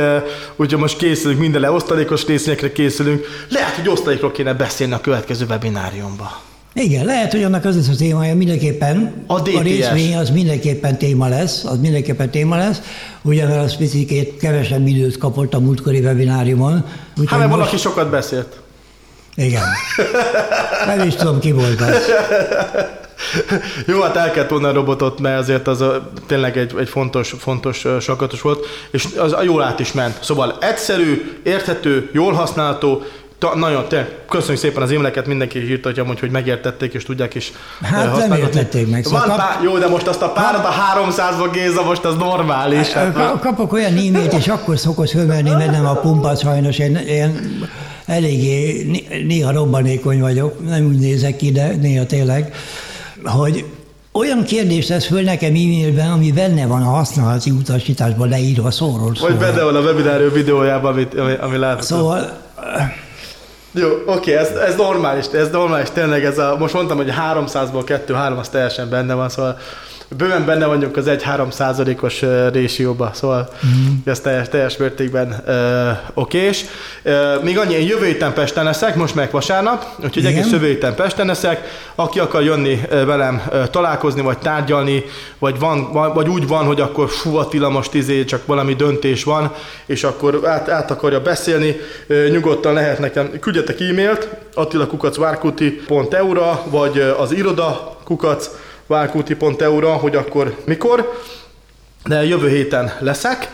úgyhogy 0.56 0.80
most 0.80 0.96
készülünk 0.96 1.40
mindenre, 1.40 1.70
osztalékos 1.70 2.26
részvényekre 2.26 2.72
készülünk. 2.72 3.26
Lehet, 3.48 3.74
hogy 3.74 3.88
osztalékról 3.88 4.30
kéne 4.30 4.54
beszélni 4.54 4.92
a 4.92 5.00
következő 5.00 5.44
webináriumban. 5.48 6.50
Igen, 6.74 7.04
lehet, 7.04 7.32
hogy 7.32 7.42
annak 7.42 7.64
az 7.64 7.76
lesz 7.76 7.88
a 7.88 7.96
témája 7.96 8.34
mindenképpen. 8.34 9.24
A, 9.26 9.40
DTS. 9.40 9.54
a 9.54 9.60
részvény 9.60 10.16
az 10.16 10.30
mindenképpen 10.30 10.98
téma 10.98 11.28
lesz, 11.28 11.64
az 11.64 11.78
mindenképpen 11.78 12.30
téma 12.30 12.56
lesz, 12.56 12.80
ugye 13.22 13.46
mert 13.46 13.64
az 13.64 13.76
picikét 13.76 14.36
kevesebb 14.36 14.86
időt 14.86 15.18
kapott 15.18 15.54
a 15.54 15.60
múltkori 15.60 16.00
webináriumon. 16.00 16.84
Hát, 17.26 17.38
mert 17.38 17.50
valaki 17.50 17.76
sokat 17.76 18.10
beszélt. 18.10 18.60
Igen. 19.34 19.62
Nem 20.96 21.06
is 21.06 21.14
tudom, 21.14 21.38
ki 21.38 21.52
volt 21.52 21.80
az. 21.80 21.96
Jó, 23.86 24.00
hát 24.00 24.16
el 24.16 24.30
kellett 24.30 24.50
volna 24.50 24.68
a 24.68 24.72
robotot, 24.72 25.20
mert 25.20 25.38
azért 25.38 25.66
az 25.66 25.80
a, 25.80 26.10
tényleg 26.26 26.56
egy, 26.58 26.74
egy 26.78 26.88
fontos, 26.88 27.34
fontos 27.38 27.86
sakatos 28.00 28.40
volt, 28.40 28.66
és 28.90 29.08
az 29.16 29.36
jól 29.44 29.62
át 29.62 29.80
is 29.80 29.92
ment. 29.92 30.18
Szóval 30.22 30.56
egyszerű, 30.60 31.40
érthető, 31.42 32.10
jól 32.12 32.32
használható, 32.32 33.02
Ta, 33.42 33.56
nagyon, 33.56 33.88
te, 33.88 34.08
köszönjük 34.28 34.58
szépen 34.58 34.82
az 34.82 34.90
émeleket, 34.90 35.26
mindenki 35.26 35.70
írta, 35.70 35.90
hogy, 36.04 36.20
hogy 36.20 36.30
megértették 36.30 36.94
és 36.94 37.04
tudják 37.04 37.34
is 37.34 37.52
Hát 37.82 38.16
nem 38.16 38.38
értették 38.38 38.90
meg. 38.90 39.04
Szóval 39.04 39.20
Van 39.20 39.28
kap... 39.28 39.36
pár, 39.36 39.62
jó, 39.62 39.78
de 39.78 39.88
most 39.88 40.06
azt 40.06 40.22
a 40.22 40.28
párat 40.28 40.64
a 40.64 40.70
300-ba 40.70 41.52
Géza, 41.52 41.82
most 41.82 42.04
az 42.04 42.16
normális. 42.16 42.92
Hát, 42.92 43.16
hát, 43.16 43.40
kapok 43.40 43.72
olyan 43.72 43.96
e 44.14 44.36
és 44.36 44.48
akkor 44.48 44.78
szokott 44.78 45.10
fölmenni 45.10 45.50
mennem 45.50 45.86
a 45.86 45.92
pumpa, 45.94 46.36
sajnos 46.36 46.78
én, 46.78 46.96
én 46.96 47.68
eléggé 48.06 48.86
néha 49.26 49.52
robbanékony 49.52 50.20
vagyok, 50.20 50.68
nem 50.68 50.86
úgy 50.86 50.98
nézek 50.98 51.36
ki, 51.36 51.52
de 51.52 51.74
néha 51.80 52.06
tényleg, 52.06 52.54
hogy 53.24 53.64
olyan 54.12 54.44
kérdést 54.44 54.88
tesz 54.88 55.06
föl 55.06 55.22
nekem 55.22 55.48
e-mailben, 55.48 56.10
ami 56.10 56.32
benne 56.32 56.66
van 56.66 56.82
a 56.82 56.90
használati 56.90 57.50
utasításban 57.50 58.28
leírva 58.28 58.70
szóról. 58.70 59.06
Vagy 59.06 59.16
szóval. 59.16 59.36
benne 59.36 59.62
van 59.62 59.76
a 59.76 59.80
webinárió 59.80 60.28
videójában, 60.28 60.92
amit, 60.92 61.14
ami, 61.18 61.32
ami 61.40 61.56
látható. 61.56 61.84
Szóval 61.84 62.40
jó, 63.72 63.88
oké, 64.06 64.36
ez, 64.36 64.48
ez 64.48 64.76
normális, 64.76 65.26
ez 65.26 65.50
normális, 65.50 65.90
tényleg 65.90 66.24
ez 66.24 66.38
a, 66.38 66.56
most 66.58 66.74
mondtam, 66.74 66.96
hogy 66.96 67.12
300-ból 67.34 68.00
2-3 68.06 68.38
az 68.38 68.48
teljesen 68.48 68.88
benne 68.88 69.14
van, 69.14 69.28
szóval 69.28 69.58
bőven 70.16 70.44
benne 70.44 70.66
vagyunk 70.66 70.96
az 70.96 71.04
1-3 71.08 71.50
százalékos 71.50 72.22
résióba, 72.52 73.10
szóval 73.14 73.48
mm. 73.66 73.70
ez 74.04 74.20
teljes, 74.20 74.48
teljes 74.48 74.76
mértékben 74.76 75.42
uh, 75.46 75.54
okés. 76.14 76.64
Uh, 77.04 77.42
még 77.42 77.58
annyi, 77.58 77.74
én 77.74 77.86
jövő 77.86 78.06
héten 78.06 78.32
Pesten 78.32 78.64
leszek, 78.64 78.94
most 78.94 79.14
meg 79.14 79.30
vasárnap, 79.30 79.86
úgyhogy 79.96 80.16
Igen. 80.16 80.32
egész 80.32 80.50
jövő 80.50 80.66
héten 80.66 80.94
Pesten 80.94 81.26
leszek. 81.26 81.80
Aki 81.94 82.18
akar 82.18 82.42
jönni 82.42 82.80
velem 82.90 83.42
találkozni, 83.70 84.20
vagy 84.20 84.38
tárgyalni, 84.38 85.04
vagy, 85.38 85.58
van, 85.58 85.92
vagy 85.92 86.28
úgy 86.28 86.46
van, 86.46 86.64
hogy 86.64 86.80
akkor 86.80 87.10
fú, 87.10 87.36
Attila 87.36 87.68
most 87.68 87.94
izé, 87.94 88.24
csak 88.24 88.46
valami 88.46 88.74
döntés 88.74 89.24
van, 89.24 89.52
és 89.86 90.04
akkor 90.04 90.40
át, 90.44 90.68
át 90.68 90.90
akarja 90.90 91.20
beszélni, 91.20 91.76
uh, 92.08 92.28
nyugodtan 92.28 92.72
lehet 92.72 92.98
nekem, 92.98 93.30
küldjetek 93.40 93.80
e-mailt, 93.80 94.28
attilakukacvárkuti.eu-ra, 94.54 96.62
vagy 96.70 96.98
az 97.18 97.32
iroda 97.32 97.96
kukac 98.04 98.50
válkuti.eu-ra, 98.92 99.92
hogy 99.92 100.16
akkor 100.16 100.56
mikor, 100.64 101.18
de 102.04 102.24
jövő 102.24 102.48
héten 102.48 102.92
leszek, 102.98 103.50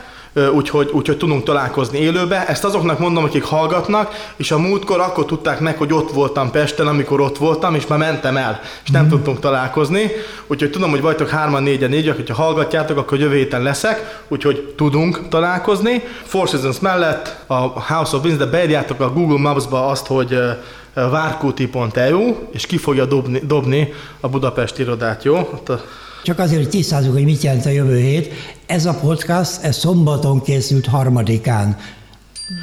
úgyhogy, 0.55 0.91
úgyhogy 0.93 1.17
tudunk 1.17 1.45
találkozni 1.45 1.99
élőbe. 1.99 2.47
Ezt 2.47 2.65
azoknak 2.65 2.99
mondom, 2.99 3.25
akik 3.25 3.45
hallgatnak, 3.45 4.33
és 4.37 4.51
a 4.51 4.59
múltkor 4.59 5.01
akkor 5.01 5.25
tudták 5.25 5.61
meg, 5.61 5.77
hogy 5.77 5.93
ott 5.93 6.13
voltam 6.13 6.51
Pesten, 6.51 6.87
amikor 6.87 7.21
ott 7.21 7.39
voltam, 7.39 7.75
és 7.75 7.87
már 7.87 7.99
mentem 7.99 8.37
el, 8.37 8.61
és 8.85 8.91
nem 8.91 9.05
mm. 9.05 9.09
tudtunk 9.09 9.41
találkozni. 9.41 10.11
Úgyhogy 10.47 10.71
tudom, 10.71 10.91
hogy 10.91 11.01
vagytok 11.01 11.29
hárman, 11.29 11.63
négyen, 11.63 11.91
négyek, 11.91 12.17
hogyha 12.17 12.35
hallgatjátok, 12.35 12.99
akkor 12.99 13.19
jövő 13.19 13.37
héten 13.37 13.63
leszek, 13.63 14.23
úgyhogy 14.29 14.75
tudunk 14.77 15.29
találkozni. 15.29 16.03
Four 16.25 16.49
Seasons 16.49 16.79
mellett 16.81 17.37
a 17.47 17.55
House 17.81 18.17
of 18.17 18.25
Winds, 18.25 18.39
de 18.39 18.47
beírjátok 18.47 19.01
a 19.01 19.13
Google 19.13 19.39
Maps-ba 19.39 19.87
azt, 19.87 20.07
hogy 20.07 20.39
várkúti.eu, 20.95 22.35
és 22.51 22.67
ki 22.67 22.77
fogja 22.77 23.05
dobni, 23.05 23.41
dobni 23.45 23.93
a 24.21 24.29
Budapest 24.29 24.79
irodát, 24.79 25.25
jó? 25.25 25.37
Ott 25.37 25.69
a 25.69 25.81
csak 26.23 26.39
azért, 26.39 26.63
hogy 26.63 26.71
tisztázzuk, 26.71 27.13
hogy 27.13 27.25
mit 27.25 27.43
jelent 27.43 27.67
a 27.67 27.71
jövő 27.71 27.99
hét. 27.99 28.33
Ez 28.67 28.87
a 28.87 28.95
podcast, 28.95 29.63
ez 29.63 29.77
szombaton 29.77 30.43
készült 30.43 30.87
harmadikán. 30.87 31.77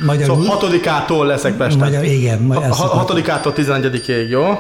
Magyarul, 0.06 0.36
szóval 0.36 0.50
hatodikától 0.50 1.26
leszek 1.26 1.58
Pesten. 1.58 1.80
Magyar, 1.80 2.04
igen. 2.04 2.54
Ha, 2.54 2.86
hatodikától 2.86 3.54
11-ig, 3.56 4.30
jó? 4.30 4.60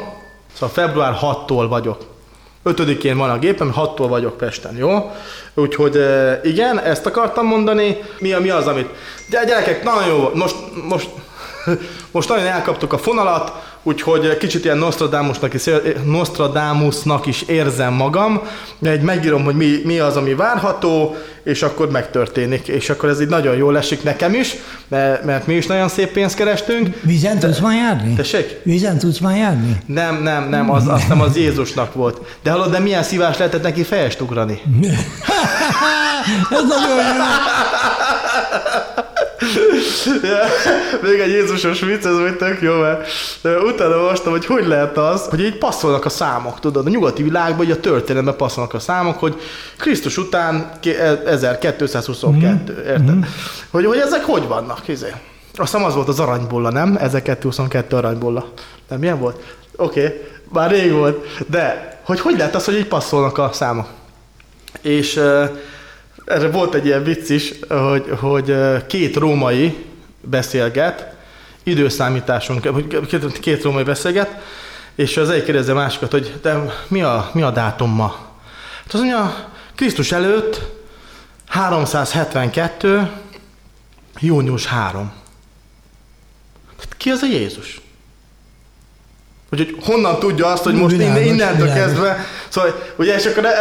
Szóval 0.53 0.69
február 0.69 1.17
6-tól 1.21 1.65
vagyok. 1.69 2.13
5-én 2.65 3.17
van 3.17 3.29
a 3.29 3.37
gépem, 3.37 3.73
6-tól 3.77 4.05
vagyok 4.09 4.37
Pesten, 4.37 4.75
jó? 4.77 5.11
Úgyhogy 5.53 5.99
igen, 6.43 6.79
ezt 6.79 7.05
akartam 7.05 7.45
mondani. 7.45 7.97
Mi, 8.19 8.33
mi 8.41 8.49
az, 8.49 8.67
amit... 8.67 8.89
Gyerekek, 9.29 9.83
nagyon 9.83 10.07
jó, 10.07 10.29
most, 10.33 10.55
most 10.87 11.09
most 12.11 12.29
nagyon 12.29 12.45
elkaptuk 12.45 12.93
a 12.93 12.97
fonalat, 12.97 13.51
úgyhogy 13.87 14.37
kicsit 14.37 14.63
ilyen 14.63 14.77
Nostradamusnak 14.77 15.53
is, 15.53 15.63
Nostradamusnak 16.05 17.25
is 17.25 17.41
érzem 17.41 17.93
magam, 17.93 18.41
de 18.79 18.89
egy 18.89 19.01
megírom, 19.01 19.43
hogy 19.43 19.55
mi, 19.55 19.81
mi 19.83 19.99
az, 19.99 20.15
ami 20.15 20.33
várható, 20.33 21.15
és 21.43 21.61
akkor 21.61 21.91
megtörténik. 21.91 22.67
És 22.67 22.89
akkor 22.89 23.09
ez 23.09 23.21
így 23.21 23.27
nagyon 23.27 23.55
jól 23.55 23.77
esik 23.77 24.03
nekem 24.03 24.33
is, 24.33 24.55
mert, 24.87 25.23
mert 25.23 25.47
mi 25.47 25.53
is 25.53 25.65
nagyon 25.65 25.87
szép 25.87 26.11
pénzt 26.11 26.35
kerestünk. 26.35 26.99
Vízen 27.01 27.39
tudsz 27.39 27.59
már 27.59 27.77
járni? 27.77 28.13
Tessék? 28.13 28.59
Vízen 28.63 28.97
tudsz 28.97 29.19
már 29.19 29.37
járni? 29.37 29.77
Nem, 29.85 30.23
nem, 30.23 30.49
nem, 30.49 30.71
az, 30.71 30.87
azt 30.87 31.07
nem 31.07 31.21
az 31.21 31.37
Jézusnak 31.37 31.93
volt. 31.93 32.37
De 32.43 32.51
hallod, 32.51 32.71
de 32.71 32.79
milyen 32.79 33.03
szívás 33.03 33.37
lehetett 33.37 33.63
neki 33.63 33.83
fejest 33.83 34.21
ugrani? 34.21 34.61
ez 36.51 36.63
nagyon 36.67 36.97
jó. 36.97 37.23
ja, 40.23 40.39
még 41.01 41.19
egy 41.19 41.29
Jézusos 41.29 41.79
vicc, 41.79 42.05
ez 42.05 42.17
még 42.17 42.35
tök 42.35 42.61
jó, 42.61 42.79
mert 42.79 43.07
utána 43.43 43.95
olvastam, 43.95 44.31
hogy 44.31 44.45
hogy 44.45 44.67
lehet 44.67 44.97
az, 44.97 45.25
hogy 45.25 45.39
így 45.39 45.57
passzolnak 45.57 46.05
a 46.05 46.09
számok, 46.09 46.59
tudod, 46.59 46.85
a 46.85 46.89
nyugati 46.89 47.23
világban, 47.23 47.57
hogy 47.57 47.71
a 47.71 47.79
történelemben 47.79 48.35
passzolnak 48.35 48.73
a 48.73 48.79
számok, 48.79 49.19
hogy 49.19 49.41
Krisztus 49.77 50.17
után 50.17 50.71
1222, 51.25 52.73
mm. 52.73 52.77
érted? 52.77 53.15
Mm. 53.15 53.21
Hogy, 53.69 53.85
hogy 53.85 53.97
ezek 53.97 54.23
hogy 54.23 54.47
vannak, 54.47 54.87
izé? 54.87 55.09
Azt 55.55 55.71
hiszem 55.71 55.87
az 55.87 55.95
volt 55.95 56.07
az 56.07 56.19
aranybolla, 56.19 56.71
nem? 56.71 56.97
1222 56.99 57.95
aranybolla. 57.95 58.47
Nem, 58.89 58.99
milyen 58.99 59.19
volt? 59.19 59.43
Oké, 59.75 60.05
okay. 60.05 60.21
már 60.51 60.71
rég 60.71 60.91
volt. 60.91 61.27
De, 61.47 61.97
hogy 62.03 62.19
hogy 62.19 62.37
lehet 62.37 62.55
az, 62.55 62.65
hogy 62.65 62.75
így 62.75 62.87
passzolnak 62.87 63.37
a 63.37 63.49
számok? 63.53 63.87
És 64.81 65.15
uh, 65.15 65.49
erre 66.25 66.49
volt 66.49 66.73
egy 66.73 66.85
ilyen 66.85 67.03
vicc 67.03 67.29
is, 67.29 67.53
hogy, 67.69 68.05
hogy 68.19 68.55
két 68.87 69.15
római 69.15 69.85
beszélget, 70.21 71.13
időszámításunk, 71.63 72.67
két, 73.07 73.39
két 73.39 73.63
római 73.63 73.83
beszélget, 73.83 74.41
és 74.95 75.17
az 75.17 75.29
egyik 75.29 75.43
kérdezi 75.43 75.71
a 75.71 75.73
másikat, 75.73 76.11
hogy 76.11 76.33
de 76.41 76.83
mi 76.87 77.01
a, 77.01 77.29
mi 77.33 77.41
a 77.41 77.51
dátum 77.51 77.91
ma? 77.91 78.15
Hát 78.83 78.93
az 78.93 78.99
mondja, 78.99 79.49
Krisztus 79.75 80.11
előtt 80.11 80.61
372. 81.47 83.09
június 84.19 84.65
3. 84.65 85.11
Tehát 86.75 86.97
ki 86.97 87.09
az 87.09 87.21
a 87.21 87.25
Jézus? 87.25 87.81
Hogy, 89.57 89.75
hogy 89.75 89.85
honnan 89.85 90.19
tudja 90.19 90.47
azt, 90.47 90.63
hogy 90.63 90.73
most 90.73 90.95
világos, 90.95 91.25
innentől 91.25 91.73
kezdve, 91.73 92.25
szóval, 92.49 92.75
ugye, 92.95 93.15
és 93.15 93.25
akkor 93.25 93.43
de, 93.43 93.51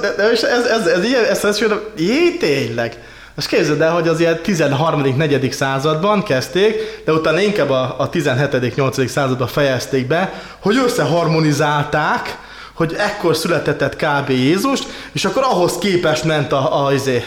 de, 0.00 0.14
de 0.16 0.22
ez, 0.22 0.42
ez, 0.42 0.64
ez, 0.64 0.86
ez, 0.86 1.04
ilyen, 1.04 1.24
ez, 1.24 1.44
ez, 1.44 1.60
ez, 1.60 1.70
jé, 1.96 2.36
tényleg. 2.38 2.98
Most 3.34 3.48
képzeld 3.48 3.80
el, 3.80 3.92
hogy 3.92 4.08
az 4.08 4.20
ilyen 4.20 4.42
13 4.42 5.00
4 5.16 5.52
században 5.52 6.22
kezdték, 6.22 7.02
de 7.04 7.12
utána 7.12 7.40
inkább 7.40 7.70
a, 7.70 7.94
a 7.98 8.08
17 8.08 8.74
8 8.76 9.10
században 9.10 9.46
fejezték 9.46 10.06
be, 10.06 10.42
hogy 10.58 10.76
összeharmonizálták, 10.76 12.38
hogy 12.74 12.94
ekkor 12.98 13.36
született 13.36 13.96
kb. 13.96 14.30
Jézust, 14.30 14.86
és 15.12 15.24
akkor 15.24 15.42
ahhoz 15.42 15.78
képest 15.78 16.24
ment 16.24 16.52
a, 16.52 16.72
a, 16.72 16.86
a, 16.86 16.92
izé, 16.92 17.24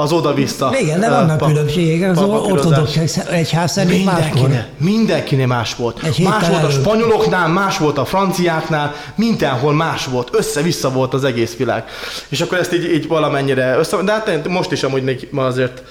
az 0.00 0.12
oda-vissza. 0.12 0.72
Igen, 0.80 1.00
de 1.00 1.10
vannak 1.10 1.38
pa, 1.38 1.46
különbségek, 1.46 2.10
az 2.10 2.22
ortodox 2.22 3.16
egyház 3.30 3.72
szerint 3.72 4.04
mindenkinek, 4.04 4.66
mindenkinek 4.76 5.46
más 5.46 5.74
volt. 5.74 6.02
Egy 6.02 6.22
más 6.22 6.48
volt 6.48 6.64
a 6.64 6.70
spanyoloknál, 6.70 7.48
más 7.48 7.78
volt 7.78 7.98
a 7.98 8.04
franciáknál, 8.04 8.94
mindenhol 9.14 9.72
más 9.72 10.06
volt, 10.06 10.28
össze-vissza 10.32 10.90
volt 10.90 11.14
az 11.14 11.24
egész 11.24 11.56
világ. 11.56 11.84
És 12.28 12.40
akkor 12.40 12.58
ezt 12.58 12.74
így, 12.74 12.92
így 12.92 13.08
valamennyire 13.08 13.76
össze, 13.78 14.02
de 14.02 14.12
hát 14.12 14.48
most 14.48 14.72
is 14.72 14.82
amúgy 14.82 15.02
még 15.02 15.28
ma 15.30 15.46
azért 15.46 15.82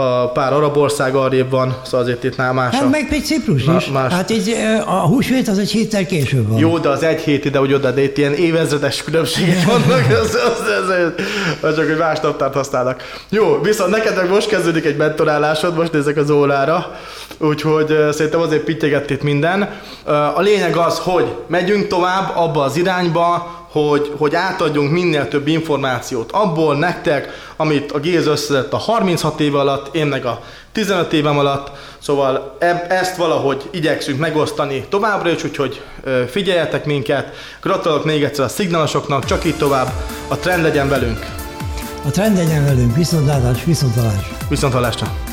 a 0.00 0.30
pár 0.32 0.52
arab 0.52 0.76
ország 0.76 1.14
arrébb 1.14 1.50
van, 1.50 1.76
szóval 1.84 2.00
azért 2.00 2.24
itt 2.24 2.36
nál 2.36 2.52
más. 2.52 2.74
Hát 2.74 2.90
meg 2.90 3.08
egy 3.10 3.24
Ciprus 3.24 3.62
is. 3.78 3.86
Más. 3.86 4.12
Hát 4.12 4.30
így 4.30 4.56
a 4.86 5.06
húsvét 5.06 5.48
az 5.48 5.58
egy 5.58 5.70
héttel 5.70 6.06
később 6.06 6.48
van. 6.48 6.58
Jó, 6.58 6.78
de 6.78 6.88
az 6.88 7.02
egy 7.02 7.20
hét 7.20 7.44
ide, 7.44 7.58
hogy 7.58 7.72
oda, 7.72 7.90
de 7.90 8.02
itt 8.02 8.18
ilyen 8.18 8.34
évezredes 8.34 9.02
különbségek 9.02 9.64
vannak, 9.64 10.06
az, 10.22 10.34
az, 10.34 10.62
az, 10.82 11.12
az, 11.60 11.76
csak 11.76 11.86
hogy 11.86 11.96
más 11.96 12.20
naptárt 12.20 12.54
használnak. 12.54 13.02
Jó, 13.28 13.60
viszont 13.62 13.90
neked 13.90 14.16
meg 14.16 14.28
most 14.30 14.48
kezdődik 14.48 14.84
egy 14.84 14.96
mentorálásod, 14.96 15.76
most 15.76 15.92
nézek 15.92 16.16
az 16.16 16.30
órára, 16.30 16.94
úgyhogy 17.38 17.98
szerintem 18.10 18.40
azért 18.40 18.64
pittyegett 18.64 19.10
itt 19.10 19.22
minden. 19.22 19.68
A 20.34 20.40
lényeg 20.40 20.76
az, 20.76 20.98
hogy 20.98 21.34
megyünk 21.46 21.86
tovább 21.86 22.32
abba 22.36 22.62
az 22.62 22.76
irányba, 22.76 23.56
hogy, 23.70 24.12
hogy 24.18 24.34
átadjunk 24.34 24.90
minél 24.90 25.28
több 25.28 25.48
információt 25.48 26.32
abból 26.32 26.76
nektek, 26.76 27.28
amit 27.56 27.92
a 27.92 27.98
Géz 27.98 28.26
összezett 28.26 28.72
a 28.72 28.76
36 28.76 29.40
év 29.40 29.54
alatt, 29.54 29.94
én 29.94 30.06
meg 30.06 30.24
a 30.24 30.40
15 30.72 31.12
évem 31.12 31.38
alatt, 31.38 31.70
szóval 31.98 32.56
ezt 32.88 33.16
valahogy 33.16 33.68
igyekszünk 33.70 34.18
megosztani 34.18 34.86
továbbra 34.88 35.30
is, 35.30 35.44
úgyhogy 35.44 35.82
figyeljetek 36.30 36.84
minket, 36.84 37.34
gratulálok 37.62 38.04
még 38.04 38.22
egyszer 38.22 38.44
a 38.44 38.48
szignálasoknak, 38.48 39.24
csak 39.24 39.44
így 39.44 39.56
tovább, 39.56 39.92
a 40.28 40.36
trend 40.36 40.62
legyen 40.62 40.88
velünk. 40.88 41.26
A 42.06 42.10
trend 42.10 42.36
legyen 42.36 42.64
velünk, 42.64 42.96
viszontlátás, 42.96 43.64
viszontalás. 43.64 44.28
Viszontalásra. 44.48 45.27